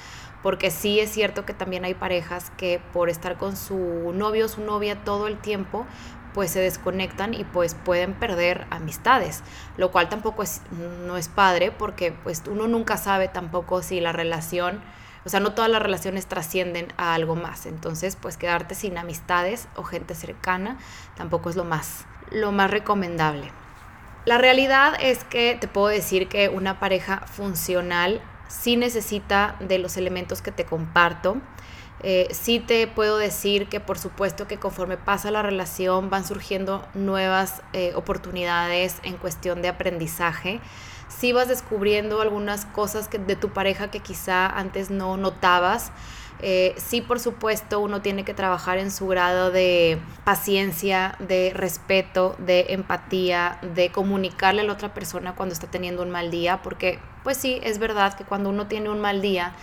porque 0.46 0.70
sí 0.70 1.00
es 1.00 1.10
cierto 1.10 1.44
que 1.44 1.56
también 1.56 1.86
hay 1.86 1.96
parejas 1.96 2.52
que 2.56 2.80
por 2.94 3.10
estar 3.10 3.36
con 3.36 3.58
su 3.58 4.12
novio 4.14 4.46
o 4.46 4.48
su 4.48 4.62
novia 4.62 5.04
todo 5.04 5.26
el 5.26 5.40
tiempo, 5.40 5.88
pues 6.36 6.52
se 6.52 6.60
desconectan 6.60 7.34
y 7.34 7.46
pues 7.46 7.74
pueden 7.74 8.14
perder 8.14 8.68
amistades, 8.70 9.42
lo 9.76 9.90
cual 9.90 10.08
tampoco 10.08 10.44
es, 10.44 10.62
no 11.08 11.18
es 11.18 11.30
padre 11.30 11.72
porque 11.72 12.12
pues 12.12 12.44
uno 12.48 12.68
nunca 12.68 12.98
sabe 12.98 13.28
tampoco 13.28 13.82
si 13.82 14.00
la 14.00 14.12
relación, 14.12 14.84
o 15.26 15.30
sea, 15.30 15.40
no 15.40 15.54
todas 15.54 15.72
las 15.72 15.82
relaciones 15.82 16.28
trascienden 16.28 16.94
a 16.96 17.16
algo 17.16 17.36
más, 17.36 17.66
entonces 17.66 18.16
pues 18.16 18.38
quedarte 18.38 18.76
sin 18.76 19.00
amistades 19.00 19.68
o 19.76 19.82
gente 19.82 20.14
cercana 20.14 20.78
tampoco 21.18 21.50
es 21.50 21.56
lo 21.56 21.64
más, 21.64 22.06
lo 22.30 22.52
más 22.52 22.70
recomendable. 22.70 23.52
La 24.26 24.38
realidad 24.38 24.94
es 25.02 25.24
que 25.24 25.58
te 25.60 25.68
puedo 25.68 25.88
decir 25.88 26.28
que 26.28 26.50
una 26.50 26.80
pareja 26.80 27.22
funcional 27.26 28.22
sí 28.48 28.76
necesita 28.76 29.56
de 29.60 29.80
los 29.80 29.98
elementos 29.98 30.42
que 30.42 30.52
te 30.52 30.66
comparto. 30.66 31.38
Eh, 32.02 32.28
sí 32.32 32.60
te 32.60 32.86
puedo 32.88 33.18
decir 33.18 33.68
que 33.68 33.80
por 33.80 33.98
supuesto 33.98 34.48
que 34.48 34.58
conforme 34.58 34.98
pasa 34.98 35.32
la 35.32 35.42
relación 35.42 36.10
van 36.10 36.26
surgiendo 36.26 36.86
nuevas 36.94 37.64
eh, 37.74 37.94
oportunidades 37.96 38.98
en 39.04 39.18
cuestión 39.18 39.62
de 39.62 39.70
aprendizaje. 39.70 40.60
Sí 41.08 41.32
vas 41.32 41.48
descubriendo 41.48 42.22
algunas 42.22 42.66
cosas 42.66 43.08
que, 43.08 43.18
de 43.18 43.36
tu 43.36 43.50
pareja 43.54 43.90
que 43.90 44.02
quizá 44.02 44.46
antes 44.48 44.90
no 44.90 45.18
notabas. 45.18 45.92
Eh, 46.42 46.76
sí, 46.78 47.02
por 47.02 47.20
supuesto, 47.20 47.80
uno 47.80 48.02
tiene 48.02 48.26
que 48.26 48.34
trabajar 48.34 48.78
en 48.78 48.92
su 48.92 49.08
grado 49.08 49.52
de 49.52 50.00
paciencia, 50.26 51.16
de 51.20 51.52
respeto, 51.54 52.36
de 52.40 52.68
empatía, 52.70 53.58
de 53.62 53.92
comunicarle 53.92 54.62
a 54.62 54.66
la 54.66 54.74
otra 54.74 54.94
persona 54.94 55.36
cuando 55.36 55.54
está 55.54 55.68
teniendo 55.68 56.04
un 56.04 56.12
mal 56.12 56.32
día, 56.32 56.62
porque 56.62 57.00
pues 57.24 57.38
sí, 57.38 57.60
es 57.64 57.80
verdad 57.80 58.14
que 58.16 58.26
cuando 58.26 58.50
uno 58.50 58.68
tiene 58.68 58.90
un 58.90 59.02
mal 59.02 59.22
día, 59.22 59.56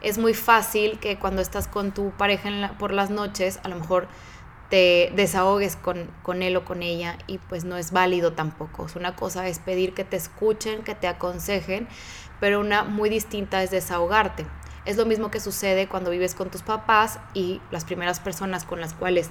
es 0.00 0.18
muy 0.18 0.34
fácil 0.34 0.98
que 1.00 1.18
cuando 1.18 1.42
estás 1.42 1.66
con 1.66 1.92
tu 1.92 2.10
pareja 2.10 2.74
por 2.78 2.92
las 2.92 3.10
noches, 3.10 3.58
a 3.64 3.68
lo 3.68 3.76
mejor 3.76 4.06
te 4.68 5.12
desahogues 5.16 5.76
con, 5.76 6.10
con, 6.22 6.42
él 6.42 6.56
o 6.56 6.64
con 6.64 6.82
ella 6.82 7.16
y 7.26 7.38
pues 7.38 7.64
no 7.64 7.76
es 7.76 7.90
válido 7.90 8.34
tampoco. 8.34 8.86
Una 8.96 9.16
cosa 9.16 9.48
es 9.48 9.58
pedir 9.58 9.94
que 9.94 10.04
te 10.04 10.16
escuchen, 10.16 10.82
que 10.82 10.94
te 10.94 11.08
aconsejen, 11.08 11.88
pero 12.38 12.60
una 12.60 12.84
muy 12.84 13.08
distinta 13.08 13.62
es 13.62 13.70
desahogarte. 13.70 14.46
Es 14.88 14.96
lo 14.96 15.04
mismo 15.04 15.30
que 15.30 15.38
sucede 15.38 15.86
cuando 15.86 16.10
vives 16.10 16.34
con 16.34 16.48
tus 16.48 16.62
papás 16.62 17.18
y 17.34 17.60
las 17.70 17.84
primeras 17.84 18.20
personas 18.20 18.64
con 18.64 18.80
las 18.80 18.94
cuales 18.94 19.28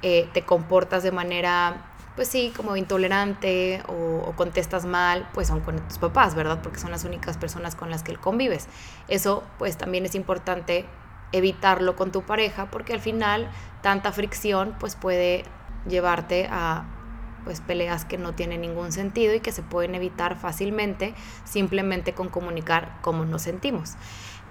eh, 0.00 0.30
te 0.32 0.46
comportas 0.46 1.02
de 1.02 1.12
manera, 1.12 1.92
pues 2.16 2.28
sí, 2.28 2.54
como 2.56 2.74
intolerante 2.74 3.82
o, 3.86 4.32
contestas 4.34 4.86
mal, 4.86 5.28
pues 5.34 5.48
son 5.48 5.60
con 5.60 5.76
tus 5.86 5.98
papás, 5.98 6.34
¿verdad? 6.34 6.60
Porque 6.62 6.78
son 6.78 6.90
las 6.90 7.04
únicas 7.04 7.36
personas 7.36 7.74
con 7.74 7.90
las 7.90 8.02
que 8.02 8.16
convives. 8.16 8.66
Eso 9.08 9.42
pues 9.58 9.76
también 9.76 10.06
es 10.06 10.14
importante 10.14 10.86
evitarlo 11.32 11.94
con 11.94 12.10
tu 12.10 12.22
pareja 12.22 12.70
porque 12.70 12.94
al 12.94 13.00
final 13.00 13.50
tanta 13.82 14.10
fricción 14.10 14.74
pues 14.80 14.96
puede 14.96 15.44
llevarte 15.86 16.48
a 16.50 16.86
pues 17.44 17.60
peleas 17.60 18.06
que 18.06 18.16
no 18.16 18.32
tienen 18.32 18.62
ningún 18.62 18.92
sentido 18.92 19.34
y 19.34 19.40
que 19.40 19.52
se 19.52 19.62
pueden 19.62 19.94
evitar 19.94 20.38
fácilmente 20.38 21.14
simplemente 21.44 22.14
con 22.14 22.30
comunicar 22.30 22.96
cómo 23.02 23.26
nos 23.26 23.42
sentimos 23.42 23.96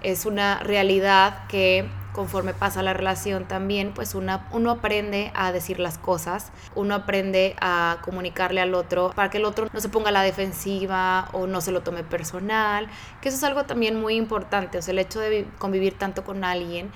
es 0.02 0.26
una 0.26 0.60
realidad 0.60 1.46
que 1.48 1.88
conforme 2.12 2.52
pasa 2.52 2.82
la 2.82 2.94
relación 2.94 3.46
también, 3.46 3.92
pues 3.94 4.16
una, 4.16 4.48
uno 4.50 4.72
aprende 4.72 5.30
a 5.34 5.52
decir 5.52 5.78
las 5.78 5.98
cosas, 5.98 6.50
uno 6.74 6.96
aprende 6.96 7.54
a 7.60 7.98
comunicarle 8.02 8.60
al 8.60 8.74
otro 8.74 9.12
para 9.14 9.30
que 9.30 9.38
el 9.38 9.44
otro 9.44 9.68
no 9.72 9.80
se 9.80 9.88
ponga 9.88 10.08
a 10.08 10.12
la 10.12 10.22
defensiva 10.22 11.28
o 11.32 11.46
no 11.46 11.60
se 11.60 11.70
lo 11.70 11.82
tome 11.82 12.02
personal, 12.02 12.88
que 13.20 13.28
eso 13.28 13.38
es 13.38 13.44
algo 13.44 13.64
también 13.66 14.00
muy 14.00 14.16
importante, 14.16 14.78
o 14.78 14.82
sea, 14.82 14.92
el 14.92 14.98
hecho 14.98 15.20
de 15.20 15.46
convivir 15.58 15.96
tanto 15.96 16.24
con 16.24 16.42
alguien, 16.42 16.90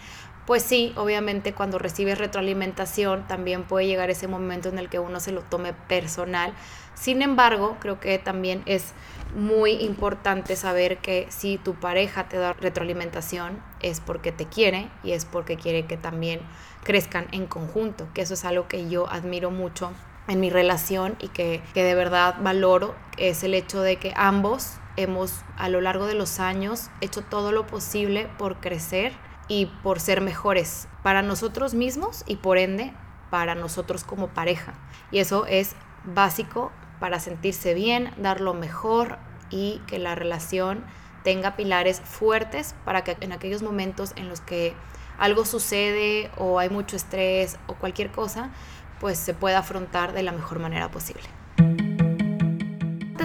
pues 0.47 0.65
sí, 0.65 0.93
obviamente 0.97 1.53
cuando 1.53 1.79
recibes 1.79 2.19
retroalimentación 2.19 3.27
también 3.29 3.63
puede 3.63 3.87
llegar 3.87 4.11
ese 4.11 4.27
momento 4.27 4.71
en 4.71 4.79
el 4.79 4.89
que 4.89 4.99
uno 4.99 5.21
se 5.21 5.31
lo 5.31 5.43
tome 5.43 5.73
personal. 5.73 6.53
Sin 6.95 7.23
embargo, 7.23 7.77
creo 7.81 8.01
que 8.01 8.19
también 8.19 8.63
es 8.67 8.93
muy 9.35 9.73
importante 9.73 10.57
saber 10.57 10.99
que 10.99 11.27
si 11.31 11.59
tu 11.59 11.75
pareja 11.75 12.29
te 12.29 12.37
da 12.37 12.53
retroalimentación 12.53 13.63
es 13.81 14.01
porque 14.01 14.31
te 14.31 14.47
quiere 14.47 14.91
y 15.03 15.13
es 15.13 15.25
porque 15.25 15.57
quiere 15.57 15.87
que 15.87 15.97
también 15.97 16.41
crezcan 16.85 17.29
en 17.33 17.47
conjunto, 17.47 18.09
que 18.13 18.23
eso 18.23 18.35
es 18.35 18.45
algo 18.45 18.69
que 18.69 18.89
yo 18.89 19.09
admiro 19.09 19.51
mucho 19.51 19.93
en 20.29 20.39
mi 20.41 20.51
relación 20.51 21.17
y 21.21 21.29
que, 21.29 21.63
que 21.75 21.83
de 21.83 21.95
verdad 21.95 22.37
valoro, 22.43 22.95
es 23.17 23.43
el 23.43 23.55
hecho 23.55 23.81
de 23.81 23.97
que 23.97 24.13
ambos 24.17 24.77
hemos 24.97 25.43
a 25.57 25.69
lo 25.69 25.81
largo 25.81 26.07
de 26.07 26.15
los 26.15 26.39
años 26.39 26.91
hecho 27.01 27.23
todo 27.23 27.53
lo 27.53 27.67
posible 27.67 28.29
por 28.39 28.61
crecer 28.61 29.13
y 29.49 29.67
por 29.83 30.01
ser 30.01 30.21
mejores 30.21 30.89
para 31.03 31.23
nosotros 31.23 31.75
mismos 31.75 32.25
y 32.27 32.37
por 32.37 32.59
ende 32.59 32.93
para 33.31 33.55
nosotros 33.55 34.05
como 34.05 34.29
pareja. 34.29 34.75
Y 35.11 35.19
eso 35.19 35.47
es 35.47 35.75
básico 36.05 36.71
para 37.03 37.19
sentirse 37.19 37.75
bien, 37.75 38.15
dar 38.17 38.41
lo 38.41 38.55
mejor 38.55 39.19
y 39.51 39.81
que 39.89 39.99
la 39.99 40.15
relación 40.15 40.85
tenga 41.25 41.57
pilares 41.57 42.01
fuertes 42.01 42.77
para 42.85 43.03
que 43.03 43.17
en 43.21 43.33
aquellos 43.33 43.61
momentos 43.61 44.13
en 44.15 44.29
los 44.29 44.41
que 44.41 44.73
algo 45.19 45.45
sucede 45.45 46.31
o 46.39 46.61
hay 46.61 46.69
mucho 46.71 46.95
estrés 46.95 47.59
o 47.67 47.75
cualquier 47.75 48.13
cosa, 48.13 48.53
pues 49.01 49.19
se 49.19 49.35
pueda 49.35 49.59
afrontar 49.59 50.13
de 50.13 50.23
la 50.23 50.31
mejor 50.31 50.61
manera 50.61 50.93
posible 50.93 51.25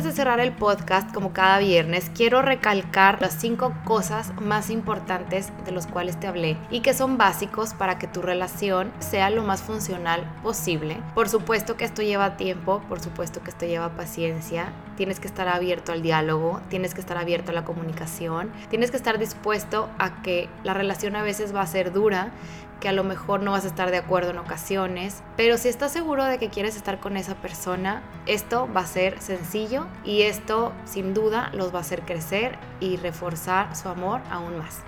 de 0.03 0.11
cerrar 0.11 0.39
el 0.39 0.51
podcast, 0.51 1.11
como 1.11 1.33
cada 1.33 1.57
viernes, 1.57 2.11
quiero 2.13 2.43
recalcar 2.43 3.19
las 3.19 3.33
cinco 3.33 3.73
cosas 3.83 4.31
más 4.39 4.69
importantes 4.69 5.51
de 5.65 5.71
los 5.71 5.87
cuales 5.87 6.19
te 6.19 6.27
hablé 6.27 6.55
y 6.69 6.81
que 6.81 6.93
son 6.93 7.17
básicos 7.17 7.73
para 7.73 7.97
que 7.97 8.05
tu 8.05 8.21
relación 8.21 8.91
sea 8.99 9.31
lo 9.31 9.43
más 9.43 9.63
funcional 9.63 10.23
posible. 10.43 10.97
Por 11.15 11.29
supuesto 11.29 11.77
que 11.77 11.85
esto 11.85 12.03
lleva 12.03 12.37
tiempo, 12.37 12.81
por 12.87 12.99
supuesto 12.99 13.41
que 13.41 13.49
esto 13.49 13.65
lleva 13.65 13.89
paciencia. 13.89 14.71
Tienes 14.97 15.19
que 15.19 15.27
estar 15.27 15.47
abierto 15.47 15.91
al 15.91 16.03
diálogo, 16.03 16.61
tienes 16.69 16.93
que 16.93 17.01
estar 17.01 17.17
abierto 17.17 17.51
a 17.51 17.55
la 17.55 17.65
comunicación, 17.65 18.51
tienes 18.69 18.91
que 18.91 18.97
estar 18.97 19.17
dispuesto 19.17 19.89
a 19.97 20.21
que 20.21 20.47
la 20.63 20.73
relación 20.75 21.15
a 21.15 21.23
veces 21.23 21.55
va 21.55 21.61
a 21.61 21.67
ser 21.67 21.91
dura, 21.91 22.31
que 22.79 22.89
a 22.89 22.91
lo 22.91 23.03
mejor 23.03 23.41
no 23.41 23.51
vas 23.51 23.65
a 23.65 23.67
estar 23.67 23.91
de 23.91 23.97
acuerdo 23.97 24.31
en 24.31 24.37
ocasiones, 24.37 25.23
pero 25.35 25.57
si 25.57 25.69
estás 25.69 25.91
seguro 25.91 26.23
de 26.25 26.37
que 26.37 26.49
quieres 26.49 26.75
estar 26.75 26.99
con 26.99 27.17
esa 27.17 27.35
persona, 27.35 28.03
esto 28.25 28.69
va 28.75 28.81
a 28.81 28.87
ser 28.87 29.21
sencillo 29.21 29.87
y 30.03 30.23
esto 30.23 30.73
sin 30.85 31.13
duda 31.13 31.49
los 31.53 31.73
va 31.73 31.79
a 31.79 31.81
hacer 31.81 32.01
crecer 32.01 32.57
y 32.79 32.97
reforzar 32.97 33.75
su 33.75 33.89
amor 33.89 34.21
aún 34.29 34.57
más. 34.57 34.81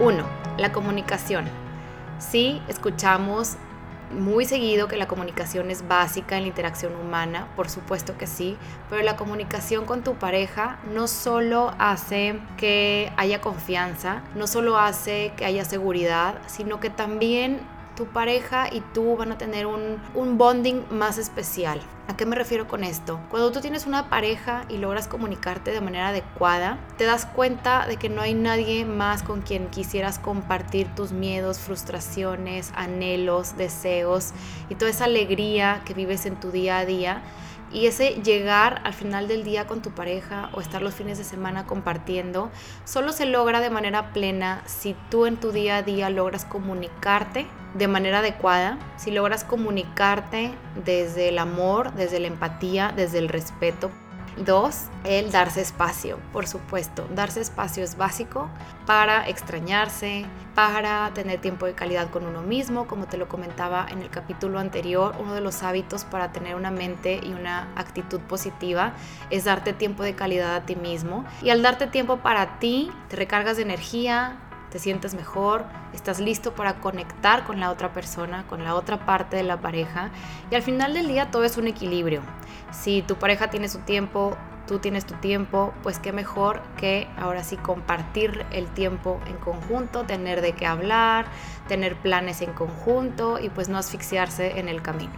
1. 0.00 0.24
La 0.58 0.72
comunicación. 0.72 1.46
Si 2.18 2.62
escuchamos 2.68 3.56
muy 4.10 4.44
seguido 4.44 4.88
que 4.88 4.96
la 4.96 5.08
comunicación 5.08 5.70
es 5.70 5.86
básica 5.86 6.36
en 6.36 6.42
la 6.42 6.48
interacción 6.48 6.94
humana, 6.96 7.48
por 7.56 7.68
supuesto 7.68 8.16
que 8.16 8.26
sí, 8.26 8.56
pero 8.88 9.02
la 9.02 9.16
comunicación 9.16 9.84
con 9.84 10.02
tu 10.02 10.14
pareja 10.14 10.78
no 10.92 11.08
solo 11.08 11.74
hace 11.78 12.40
que 12.56 13.12
haya 13.16 13.40
confianza, 13.40 14.22
no 14.34 14.46
solo 14.46 14.78
hace 14.78 15.32
que 15.36 15.44
haya 15.44 15.64
seguridad, 15.64 16.38
sino 16.46 16.80
que 16.80 16.90
también 16.90 17.60
tu 17.98 18.06
pareja 18.06 18.72
y 18.72 18.80
tú 18.94 19.16
van 19.16 19.32
a 19.32 19.38
tener 19.38 19.66
un, 19.66 20.00
un 20.14 20.38
bonding 20.38 20.84
más 20.88 21.18
especial. 21.18 21.80
¿A 22.06 22.16
qué 22.16 22.26
me 22.26 22.36
refiero 22.36 22.68
con 22.68 22.84
esto? 22.84 23.18
Cuando 23.28 23.50
tú 23.50 23.60
tienes 23.60 23.86
una 23.86 24.08
pareja 24.08 24.64
y 24.68 24.78
logras 24.78 25.08
comunicarte 25.08 25.72
de 25.72 25.80
manera 25.80 26.08
adecuada, 26.08 26.78
te 26.96 27.04
das 27.04 27.26
cuenta 27.26 27.88
de 27.88 27.96
que 27.96 28.08
no 28.08 28.22
hay 28.22 28.34
nadie 28.34 28.84
más 28.84 29.24
con 29.24 29.42
quien 29.42 29.66
quisieras 29.66 30.20
compartir 30.20 30.86
tus 30.94 31.10
miedos, 31.10 31.58
frustraciones, 31.58 32.72
anhelos, 32.76 33.56
deseos 33.56 34.30
y 34.68 34.76
toda 34.76 34.92
esa 34.92 35.06
alegría 35.06 35.82
que 35.84 35.92
vives 35.92 36.24
en 36.24 36.38
tu 36.38 36.52
día 36.52 36.78
a 36.78 36.86
día 36.86 37.22
y 37.72 37.86
ese 37.86 38.22
llegar 38.22 38.80
al 38.84 38.94
final 38.94 39.28
del 39.28 39.44
día 39.44 39.66
con 39.66 39.82
tu 39.82 39.90
pareja 39.90 40.50
o 40.54 40.60
estar 40.60 40.82
los 40.82 40.94
fines 40.94 41.18
de 41.18 41.24
semana 41.24 41.66
compartiendo, 41.66 42.50
solo 42.84 43.12
se 43.12 43.26
logra 43.26 43.60
de 43.60 43.70
manera 43.70 44.12
plena 44.12 44.62
si 44.66 44.94
tú 45.10 45.26
en 45.26 45.36
tu 45.36 45.52
día 45.52 45.78
a 45.78 45.82
día 45.82 46.10
logras 46.10 46.44
comunicarte 46.44 47.46
de 47.74 47.88
manera 47.88 48.20
adecuada, 48.20 48.78
si 48.96 49.10
logras 49.10 49.44
comunicarte 49.44 50.52
desde 50.84 51.28
el 51.28 51.38
amor, 51.38 51.92
desde 51.94 52.20
la 52.20 52.28
empatía, 52.28 52.92
desde 52.94 53.18
el 53.18 53.28
respeto. 53.28 53.90
Dos, 54.44 54.84
el 55.02 55.32
darse 55.32 55.60
espacio, 55.60 56.20
por 56.32 56.46
supuesto. 56.46 57.08
Darse 57.12 57.40
espacio 57.40 57.82
es 57.82 57.96
básico 57.96 58.48
para 58.86 59.28
extrañarse, 59.28 60.26
para 60.54 61.10
tener 61.12 61.40
tiempo 61.40 61.66
de 61.66 61.74
calidad 61.74 62.08
con 62.10 62.24
uno 62.24 62.42
mismo. 62.42 62.86
Como 62.86 63.06
te 63.06 63.16
lo 63.16 63.28
comentaba 63.28 63.86
en 63.90 64.00
el 64.00 64.10
capítulo 64.10 64.60
anterior, 64.60 65.16
uno 65.18 65.34
de 65.34 65.40
los 65.40 65.64
hábitos 65.64 66.04
para 66.04 66.30
tener 66.30 66.54
una 66.54 66.70
mente 66.70 67.20
y 67.20 67.32
una 67.32 67.68
actitud 67.74 68.20
positiva 68.20 68.92
es 69.30 69.44
darte 69.44 69.72
tiempo 69.72 70.04
de 70.04 70.14
calidad 70.14 70.54
a 70.54 70.66
ti 70.66 70.76
mismo. 70.76 71.24
Y 71.42 71.50
al 71.50 71.62
darte 71.62 71.88
tiempo 71.88 72.18
para 72.18 72.60
ti, 72.60 72.92
te 73.08 73.16
recargas 73.16 73.56
de 73.56 73.64
energía, 73.64 74.36
te 74.70 74.78
sientes 74.78 75.14
mejor, 75.14 75.64
estás 75.92 76.20
listo 76.20 76.54
para 76.54 76.80
conectar 76.80 77.44
con 77.44 77.60
la 77.60 77.70
otra 77.70 77.92
persona, 77.92 78.44
con 78.48 78.64
la 78.64 78.74
otra 78.74 79.04
parte 79.06 79.36
de 79.36 79.42
la 79.42 79.60
pareja. 79.60 80.10
Y 80.50 80.54
al 80.54 80.62
final 80.62 80.94
del 80.94 81.08
día 81.08 81.30
todo 81.30 81.44
es 81.44 81.56
un 81.56 81.66
equilibrio. 81.66 82.22
Si 82.70 83.02
tu 83.02 83.16
pareja 83.16 83.50
tiene 83.50 83.68
su 83.68 83.78
tiempo, 83.78 84.36
tú 84.66 84.78
tienes 84.78 85.06
tu 85.06 85.14
tiempo, 85.14 85.72
pues 85.82 85.98
qué 85.98 86.12
mejor 86.12 86.62
que 86.76 87.08
ahora 87.16 87.42
sí 87.42 87.56
compartir 87.56 88.44
el 88.52 88.68
tiempo 88.68 89.20
en 89.26 89.36
conjunto, 89.36 90.04
tener 90.04 90.42
de 90.42 90.52
qué 90.52 90.66
hablar, 90.66 91.26
tener 91.66 91.96
planes 91.96 92.42
en 92.42 92.52
conjunto 92.52 93.38
y 93.38 93.48
pues 93.48 93.68
no 93.68 93.78
asfixiarse 93.78 94.58
en 94.58 94.68
el 94.68 94.82
camino. 94.82 95.12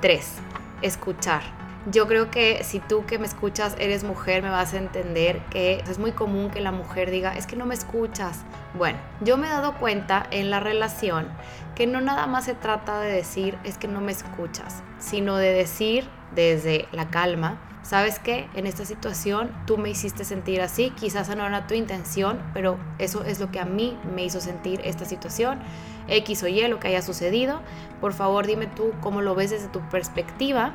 3. 0.00 0.34
Escuchar. 0.82 1.59
Yo 1.86 2.06
creo 2.06 2.30
que 2.30 2.62
si 2.62 2.78
tú 2.78 3.06
que 3.06 3.18
me 3.18 3.26
escuchas 3.26 3.74
eres 3.78 4.04
mujer, 4.04 4.42
me 4.42 4.50
vas 4.50 4.74
a 4.74 4.76
entender 4.76 5.40
que 5.46 5.82
es 5.88 5.98
muy 5.98 6.12
común 6.12 6.50
que 6.50 6.60
la 6.60 6.72
mujer 6.72 7.10
diga, 7.10 7.32
es 7.34 7.46
que 7.46 7.56
no 7.56 7.64
me 7.64 7.74
escuchas. 7.74 8.40
Bueno, 8.76 8.98
yo 9.22 9.38
me 9.38 9.46
he 9.46 9.50
dado 9.50 9.74
cuenta 9.78 10.26
en 10.30 10.50
la 10.50 10.60
relación 10.60 11.28
que 11.74 11.86
no 11.86 12.02
nada 12.02 12.26
más 12.26 12.44
se 12.44 12.54
trata 12.54 13.00
de 13.00 13.10
decir, 13.10 13.56
es 13.64 13.78
que 13.78 13.88
no 13.88 14.02
me 14.02 14.12
escuchas, 14.12 14.82
sino 14.98 15.38
de 15.38 15.54
decir 15.54 16.06
desde 16.34 16.86
la 16.92 17.08
calma, 17.08 17.58
¿sabes 17.82 18.18
qué? 18.18 18.50
En 18.54 18.66
esta 18.66 18.84
situación 18.84 19.50
tú 19.66 19.78
me 19.78 19.88
hiciste 19.88 20.26
sentir 20.26 20.60
así, 20.60 20.90
quizás 20.90 21.34
no 21.34 21.46
era 21.46 21.66
tu 21.66 21.72
intención, 21.72 22.42
pero 22.52 22.76
eso 22.98 23.24
es 23.24 23.40
lo 23.40 23.50
que 23.50 23.58
a 23.58 23.64
mí 23.64 23.96
me 24.14 24.22
hizo 24.22 24.42
sentir 24.42 24.82
esta 24.84 25.06
situación, 25.06 25.60
X 26.08 26.42
o 26.42 26.48
Y, 26.48 26.60
lo 26.68 26.78
que 26.78 26.88
haya 26.88 27.00
sucedido. 27.00 27.62
Por 28.02 28.12
favor, 28.12 28.46
dime 28.46 28.66
tú 28.66 28.92
cómo 29.00 29.22
lo 29.22 29.34
ves 29.34 29.50
desde 29.50 29.68
tu 29.68 29.80
perspectiva 29.88 30.74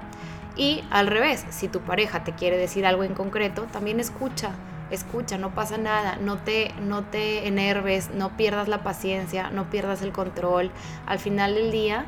y 0.55 0.83
al 0.89 1.07
revés, 1.07 1.45
si 1.49 1.67
tu 1.67 1.81
pareja 1.81 2.23
te 2.23 2.33
quiere 2.33 2.57
decir 2.57 2.85
algo 2.85 3.03
en 3.03 3.13
concreto, 3.13 3.63
también 3.71 3.99
escucha, 3.99 4.51
escucha, 4.89 5.37
no 5.37 5.53
pasa 5.53 5.77
nada, 5.77 6.17
no 6.17 6.37
te, 6.37 6.73
no 6.81 7.03
te 7.03 7.47
enerves, 7.47 8.09
no 8.13 8.37
pierdas 8.37 8.67
la 8.67 8.83
paciencia, 8.83 9.49
no 9.49 9.69
pierdas 9.69 10.01
el 10.01 10.11
control. 10.11 10.71
Al 11.05 11.19
final 11.19 11.55
del 11.55 11.71
día, 11.71 12.05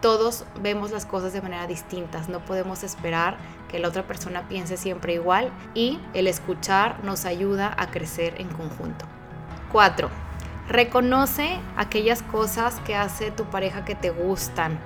todos 0.00 0.44
vemos 0.60 0.90
las 0.90 1.06
cosas 1.06 1.32
de 1.32 1.42
manera 1.42 1.66
distintas, 1.66 2.28
no 2.28 2.40
podemos 2.40 2.82
esperar 2.82 3.36
que 3.68 3.78
la 3.78 3.88
otra 3.88 4.02
persona 4.02 4.48
piense 4.48 4.76
siempre 4.76 5.14
igual 5.14 5.50
y 5.74 5.98
el 6.14 6.26
escuchar 6.26 7.02
nos 7.04 7.24
ayuda 7.24 7.74
a 7.76 7.90
crecer 7.90 8.34
en 8.38 8.48
conjunto. 8.48 9.06
4. 9.72 10.08
Reconoce 10.68 11.60
aquellas 11.76 12.22
cosas 12.22 12.80
que 12.80 12.96
hace 12.96 13.30
tu 13.30 13.44
pareja 13.44 13.84
que 13.84 13.94
te 13.94 14.10
gustan 14.10 14.78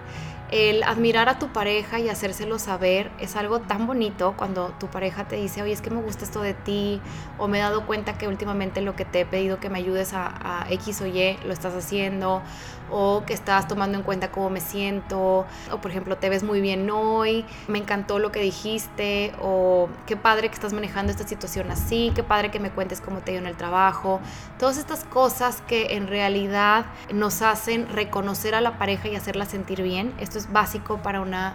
el 0.54 0.84
admirar 0.84 1.28
a 1.28 1.40
tu 1.40 1.48
pareja 1.48 1.98
y 1.98 2.08
hacérselo 2.08 2.60
saber 2.60 3.10
es 3.18 3.34
algo 3.34 3.58
tan 3.58 3.88
bonito 3.88 4.34
cuando 4.36 4.68
tu 4.78 4.86
pareja 4.86 5.26
te 5.26 5.34
dice, 5.34 5.62
oye, 5.62 5.72
es 5.72 5.80
que 5.80 5.90
me 5.90 6.00
gusta 6.00 6.24
esto 6.24 6.42
de 6.42 6.54
ti, 6.54 7.00
o 7.38 7.48
me 7.48 7.58
he 7.58 7.60
dado 7.60 7.86
cuenta 7.86 8.16
que 8.16 8.28
últimamente 8.28 8.80
lo 8.80 8.94
que 8.94 9.04
te 9.04 9.22
he 9.22 9.26
pedido 9.26 9.58
que 9.58 9.68
me 9.68 9.78
ayudes 9.78 10.12
a, 10.14 10.64
X 10.70 11.00
o 11.00 11.06
Y 11.06 11.36
lo 11.44 11.52
estás 11.52 11.74
haciendo, 11.74 12.40
o 12.88 13.24
que 13.26 13.32
estás 13.32 13.66
tomando 13.66 13.98
en 13.98 14.04
cuenta 14.04 14.30
cómo 14.30 14.48
me 14.48 14.60
siento, 14.60 15.44
o 15.72 15.78
por 15.80 15.90
ejemplo, 15.90 16.18
te 16.18 16.28
ves 16.28 16.44
muy 16.44 16.60
bien 16.60 16.88
hoy, 16.88 17.44
me 17.66 17.78
encantó 17.78 18.20
lo 18.20 18.30
que 18.30 18.40
dijiste, 18.40 19.34
o 19.42 19.88
qué 20.06 20.16
padre 20.16 20.50
que 20.50 20.54
estás 20.54 20.72
manejando 20.72 21.10
esta 21.10 21.26
situación 21.26 21.72
así, 21.72 22.12
qué 22.14 22.22
padre 22.22 22.52
que 22.52 22.60
me 22.60 22.70
cuentes 22.70 23.00
cómo 23.00 23.18
te 23.18 23.32
dio 23.32 23.40
en 23.40 23.48
el 23.48 23.56
trabajo. 23.56 24.20
Todas 24.60 24.76
estas 24.76 25.02
cosas 25.04 25.62
que 25.66 25.96
en 25.96 26.06
realidad 26.06 26.86
nos 27.12 27.42
hacen 27.42 27.88
reconocer 27.88 28.54
a 28.54 28.60
la 28.60 28.78
pareja 28.78 29.08
y 29.08 29.16
hacerla 29.16 29.46
sentir 29.46 29.82
bien. 29.82 30.14
Esto 30.20 30.38
es 30.38 30.43
básico 30.52 30.98
para 30.98 31.20
una, 31.20 31.54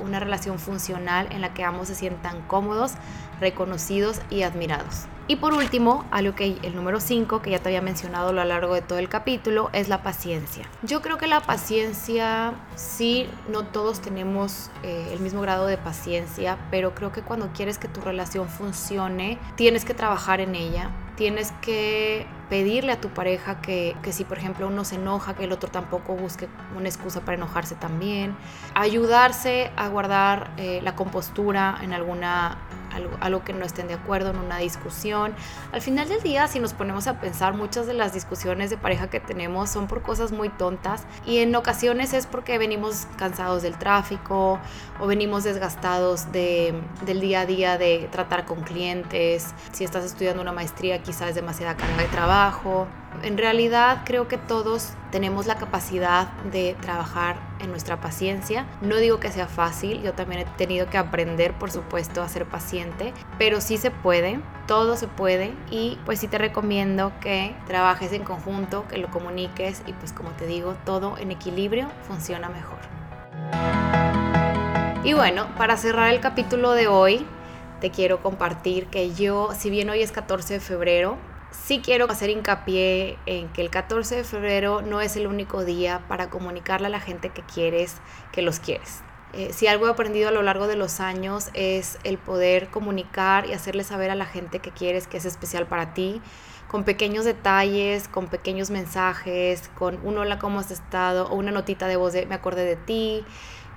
una 0.00 0.20
relación 0.20 0.58
funcional 0.58 1.28
en 1.30 1.40
la 1.40 1.54
que 1.54 1.64
ambos 1.64 1.88
se 1.88 1.94
sientan 1.94 2.40
cómodos, 2.42 2.92
reconocidos 3.40 4.20
y 4.30 4.42
admirados. 4.42 5.06
Y 5.30 5.36
por 5.36 5.54
último, 5.54 6.04
algo 6.10 6.34
que 6.34 6.56
el 6.60 6.74
número 6.74 6.98
5, 6.98 7.40
que 7.40 7.50
ya 7.50 7.60
te 7.60 7.68
había 7.68 7.80
mencionado 7.80 8.30
a 8.30 8.32
lo 8.32 8.44
largo 8.44 8.74
de 8.74 8.82
todo 8.82 8.98
el 8.98 9.08
capítulo, 9.08 9.70
es 9.72 9.88
la 9.88 10.02
paciencia. 10.02 10.68
Yo 10.82 11.02
creo 11.02 11.18
que 11.18 11.28
la 11.28 11.40
paciencia, 11.40 12.54
sí, 12.74 13.28
no 13.48 13.64
todos 13.64 14.00
tenemos 14.00 14.72
eh, 14.82 15.08
el 15.12 15.20
mismo 15.20 15.40
grado 15.40 15.66
de 15.66 15.78
paciencia, 15.78 16.58
pero 16.72 16.96
creo 16.96 17.12
que 17.12 17.22
cuando 17.22 17.52
quieres 17.52 17.78
que 17.78 17.86
tu 17.86 18.00
relación 18.00 18.48
funcione, 18.48 19.38
tienes 19.54 19.84
que 19.84 19.94
trabajar 19.94 20.40
en 20.40 20.56
ella, 20.56 20.90
tienes 21.14 21.52
que 21.62 22.26
pedirle 22.48 22.90
a 22.90 23.00
tu 23.00 23.10
pareja 23.10 23.60
que, 23.60 23.94
que, 24.02 24.12
si 24.12 24.24
por 24.24 24.36
ejemplo 24.36 24.66
uno 24.66 24.84
se 24.84 24.96
enoja, 24.96 25.36
que 25.36 25.44
el 25.44 25.52
otro 25.52 25.70
tampoco 25.70 26.16
busque 26.16 26.48
una 26.76 26.88
excusa 26.88 27.20
para 27.20 27.36
enojarse 27.36 27.76
también. 27.76 28.34
Ayudarse 28.74 29.70
a 29.76 29.86
guardar 29.86 30.50
eh, 30.56 30.80
la 30.82 30.96
compostura 30.96 31.78
en 31.82 31.92
alguna 31.92 32.58
algo, 32.92 33.44
que 33.44 33.52
no 33.52 33.64
estén 33.64 33.88
de 33.88 33.94
acuerdo 33.94 34.30
en 34.30 34.38
una 34.38 34.58
discusión. 34.58 35.34
Al 35.72 35.80
final 35.80 36.08
del 36.08 36.22
día, 36.22 36.46
si 36.48 36.60
nos 36.60 36.72
ponemos 36.72 37.06
a 37.06 37.20
pensar, 37.20 37.54
muchas 37.54 37.86
de 37.86 37.94
las 37.94 38.12
discusiones 38.12 38.70
de 38.70 38.76
pareja 38.76 39.08
que 39.08 39.20
tenemos 39.20 39.70
son 39.70 39.86
por 39.86 40.02
cosas 40.02 40.32
muy 40.32 40.48
tontas 40.48 41.04
y 41.26 41.38
en 41.38 41.54
ocasiones 41.54 42.12
es 42.12 42.26
porque 42.26 42.58
venimos 42.58 43.06
cansados 43.16 43.62
del 43.62 43.76
tráfico 43.76 44.58
o 45.00 45.06
venimos 45.06 45.44
desgastados 45.44 46.32
de, 46.32 46.74
del 47.06 47.20
día 47.20 47.40
a 47.40 47.46
día 47.46 47.78
de 47.78 48.08
tratar 48.10 48.44
con 48.44 48.62
clientes. 48.62 49.54
Si 49.72 49.84
estás 49.84 50.04
estudiando 50.04 50.42
una 50.42 50.52
maestría, 50.52 51.02
quizás 51.02 51.30
es 51.30 51.34
demasiada 51.34 51.76
carga 51.76 52.02
de 52.02 52.08
trabajo. 52.08 52.86
En 53.22 53.36
realidad 53.36 54.02
creo 54.04 54.28
que 54.28 54.38
todos 54.38 54.94
tenemos 55.10 55.46
la 55.46 55.56
capacidad 55.56 56.28
de 56.52 56.76
trabajar 56.80 57.36
en 57.58 57.70
nuestra 57.70 58.00
paciencia. 58.00 58.66
No 58.80 58.96
digo 58.96 59.20
que 59.20 59.30
sea 59.30 59.46
fácil, 59.46 60.02
yo 60.02 60.14
también 60.14 60.42
he 60.42 60.44
tenido 60.56 60.88
que 60.88 60.96
aprender, 60.96 61.52
por 61.54 61.70
supuesto, 61.70 62.22
a 62.22 62.28
ser 62.28 62.46
paciente, 62.46 63.12
pero 63.38 63.60
sí 63.60 63.76
se 63.76 63.90
puede, 63.90 64.40
todo 64.66 64.96
se 64.96 65.06
puede 65.06 65.52
y 65.70 65.98
pues 66.06 66.20
sí 66.20 66.28
te 66.28 66.38
recomiendo 66.38 67.12
que 67.20 67.54
trabajes 67.66 68.12
en 68.12 68.24
conjunto, 68.24 68.86
que 68.88 68.98
lo 68.98 69.10
comuniques 69.10 69.82
y 69.86 69.92
pues 69.92 70.12
como 70.12 70.30
te 70.30 70.46
digo, 70.46 70.74
todo 70.84 71.18
en 71.18 71.30
equilibrio 71.30 71.88
funciona 72.06 72.48
mejor. 72.48 72.78
Y 75.04 75.12
bueno, 75.12 75.46
para 75.56 75.76
cerrar 75.76 76.12
el 76.12 76.20
capítulo 76.20 76.72
de 76.72 76.86
hoy, 76.86 77.26
te 77.80 77.90
quiero 77.90 78.22
compartir 78.22 78.86
que 78.86 79.12
yo, 79.14 79.50
si 79.56 79.70
bien 79.70 79.88
hoy 79.90 80.02
es 80.02 80.12
14 80.12 80.54
de 80.54 80.60
febrero, 80.60 81.16
sí 81.52 81.80
quiero 81.84 82.10
hacer 82.10 82.30
hincapié 82.30 83.18
en 83.26 83.48
que 83.48 83.62
el 83.62 83.70
14 83.70 84.16
de 84.16 84.24
febrero 84.24 84.82
no 84.82 85.00
es 85.00 85.16
el 85.16 85.26
único 85.26 85.64
día 85.64 86.02
para 86.08 86.30
comunicarle 86.30 86.86
a 86.86 86.90
la 86.90 87.00
gente 87.00 87.30
que 87.30 87.42
quieres 87.42 87.96
que 88.32 88.42
los 88.42 88.60
quieres. 88.60 89.02
Eh, 89.32 89.52
si 89.52 89.68
algo 89.68 89.86
he 89.86 89.90
aprendido 89.90 90.28
a 90.28 90.32
lo 90.32 90.42
largo 90.42 90.66
de 90.66 90.74
los 90.74 90.98
años 90.98 91.50
es 91.54 91.98
el 92.02 92.18
poder 92.18 92.68
comunicar 92.68 93.46
y 93.46 93.52
hacerle 93.52 93.84
saber 93.84 94.10
a 94.10 94.16
la 94.16 94.26
gente 94.26 94.58
que 94.58 94.72
quieres 94.72 95.06
que 95.06 95.18
es 95.18 95.24
especial 95.24 95.66
para 95.66 95.94
ti, 95.94 96.20
con 96.66 96.84
pequeños 96.84 97.24
detalles, 97.24 98.08
con 98.08 98.26
pequeños 98.28 98.70
mensajes, 98.70 99.70
con 99.76 100.00
un 100.04 100.18
hola, 100.18 100.38
¿cómo 100.38 100.58
has 100.60 100.70
estado? 100.70 101.28
o 101.28 101.36
una 101.36 101.52
notita 101.52 101.86
de 101.86 101.96
voz 101.96 102.12
de 102.12 102.26
me 102.26 102.34
acordé 102.34 102.64
de 102.64 102.76
ti. 102.76 103.24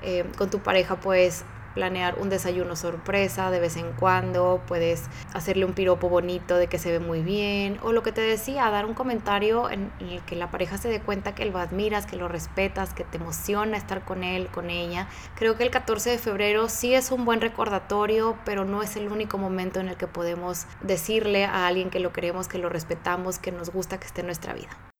Eh, 0.05 0.25
con 0.37 0.49
tu 0.49 0.59
pareja 0.59 0.97
pues 0.97 1.45
planear 1.73 2.19
un 2.19 2.29
desayuno 2.29 2.75
sorpresa 2.75 3.51
de 3.51 3.59
vez 3.59 3.77
en 3.77 3.91
cuando, 3.93 4.61
puedes 4.67 5.03
hacerle 5.33 5.65
un 5.65 5.73
piropo 5.73 6.09
bonito 6.09 6.57
de 6.57 6.67
que 6.67 6.79
se 6.79 6.91
ve 6.91 6.99
muy 6.99 7.21
bien, 7.21 7.79
o 7.81 7.91
lo 7.91 8.03
que 8.03 8.11
te 8.11 8.21
decía, 8.21 8.69
dar 8.69 8.85
un 8.85 8.93
comentario 8.93 9.69
en 9.69 9.91
el 9.99 10.21
que 10.21 10.35
la 10.35 10.51
pareja 10.51 10.77
se 10.77 10.89
dé 10.89 10.99
cuenta 10.99 11.35
que 11.35 11.45
lo 11.45 11.57
admiras, 11.59 12.05
que 12.05 12.15
lo 12.15 12.27
respetas, 12.27 12.93
que 12.93 13.03
te 13.03 13.17
emociona 13.17 13.77
estar 13.77 14.05
con 14.05 14.23
él, 14.23 14.47
con 14.47 14.69
ella. 14.69 15.07
Creo 15.35 15.57
que 15.57 15.63
el 15.63 15.71
14 15.71 16.11
de 16.11 16.17
febrero 16.17 16.69
sí 16.69 16.93
es 16.93 17.11
un 17.11 17.25
buen 17.25 17.41
recordatorio, 17.41 18.37
pero 18.45 18.65
no 18.65 18.81
es 18.81 18.95
el 18.95 19.11
único 19.11 19.37
momento 19.37 19.79
en 19.79 19.89
el 19.89 19.97
que 19.97 20.07
podemos 20.07 20.65
decirle 20.81 21.45
a 21.45 21.67
alguien 21.67 21.89
que 21.89 21.99
lo 21.99 22.13
queremos, 22.13 22.47
que 22.47 22.57
lo 22.57 22.69
respetamos, 22.69 23.39
que 23.39 23.51
nos 23.51 23.69
gusta 23.69 23.99
que 23.99 24.07
esté 24.07 24.21
en 24.21 24.27
nuestra 24.27 24.53
vida. 24.53 24.92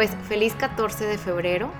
Pues 0.00 0.16
feliz 0.28 0.54
14 0.54 1.04
de 1.04 1.18
febrero. 1.18 1.70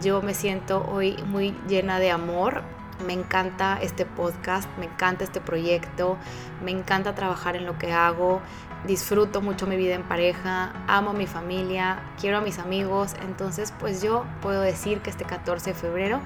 Yo 0.00 0.22
me 0.22 0.32
siento 0.32 0.82
hoy 0.90 1.22
muy 1.26 1.54
llena 1.68 1.98
de 1.98 2.10
amor. 2.10 2.62
Me 3.06 3.12
encanta 3.12 3.78
este 3.82 4.06
podcast, 4.06 4.66
me 4.78 4.86
encanta 4.86 5.24
este 5.24 5.42
proyecto, 5.42 6.16
me 6.64 6.70
encanta 6.70 7.14
trabajar 7.14 7.56
en 7.56 7.66
lo 7.66 7.76
que 7.76 7.92
hago, 7.92 8.40
disfruto 8.86 9.42
mucho 9.42 9.66
mi 9.66 9.76
vida 9.76 9.94
en 9.94 10.04
pareja, 10.04 10.72
amo 10.88 11.10
a 11.10 11.12
mi 11.12 11.26
familia, 11.26 12.00
quiero 12.18 12.38
a 12.38 12.40
mis 12.40 12.58
amigos, 12.58 13.14
entonces 13.20 13.74
pues 13.78 14.00
yo 14.00 14.24
puedo 14.40 14.62
decir 14.62 15.02
que 15.02 15.10
este 15.10 15.26
14 15.26 15.74
de 15.74 15.76
febrero 15.76 16.20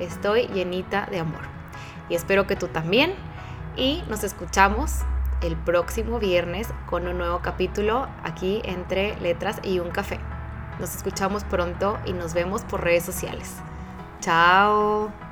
estoy 0.00 0.48
llenita 0.48 1.08
de 1.10 1.20
amor. 1.20 1.44
Y 2.10 2.14
espero 2.14 2.46
que 2.46 2.56
tú 2.56 2.68
también. 2.68 3.14
Y 3.74 4.04
nos 4.10 4.22
escuchamos 4.22 4.98
el 5.40 5.56
próximo 5.56 6.18
viernes 6.18 6.68
con 6.84 7.06
un 7.06 7.16
nuevo 7.16 7.40
capítulo 7.40 8.06
aquí 8.22 8.60
entre 8.64 9.18
letras 9.20 9.60
y 9.62 9.78
un 9.78 9.88
café. 9.88 10.20
Nos 10.78 10.94
escuchamos 10.94 11.44
pronto 11.44 11.98
y 12.04 12.12
nos 12.12 12.34
vemos 12.34 12.62
por 12.62 12.82
redes 12.82 13.04
sociales. 13.04 13.56
Chao. 14.20 15.23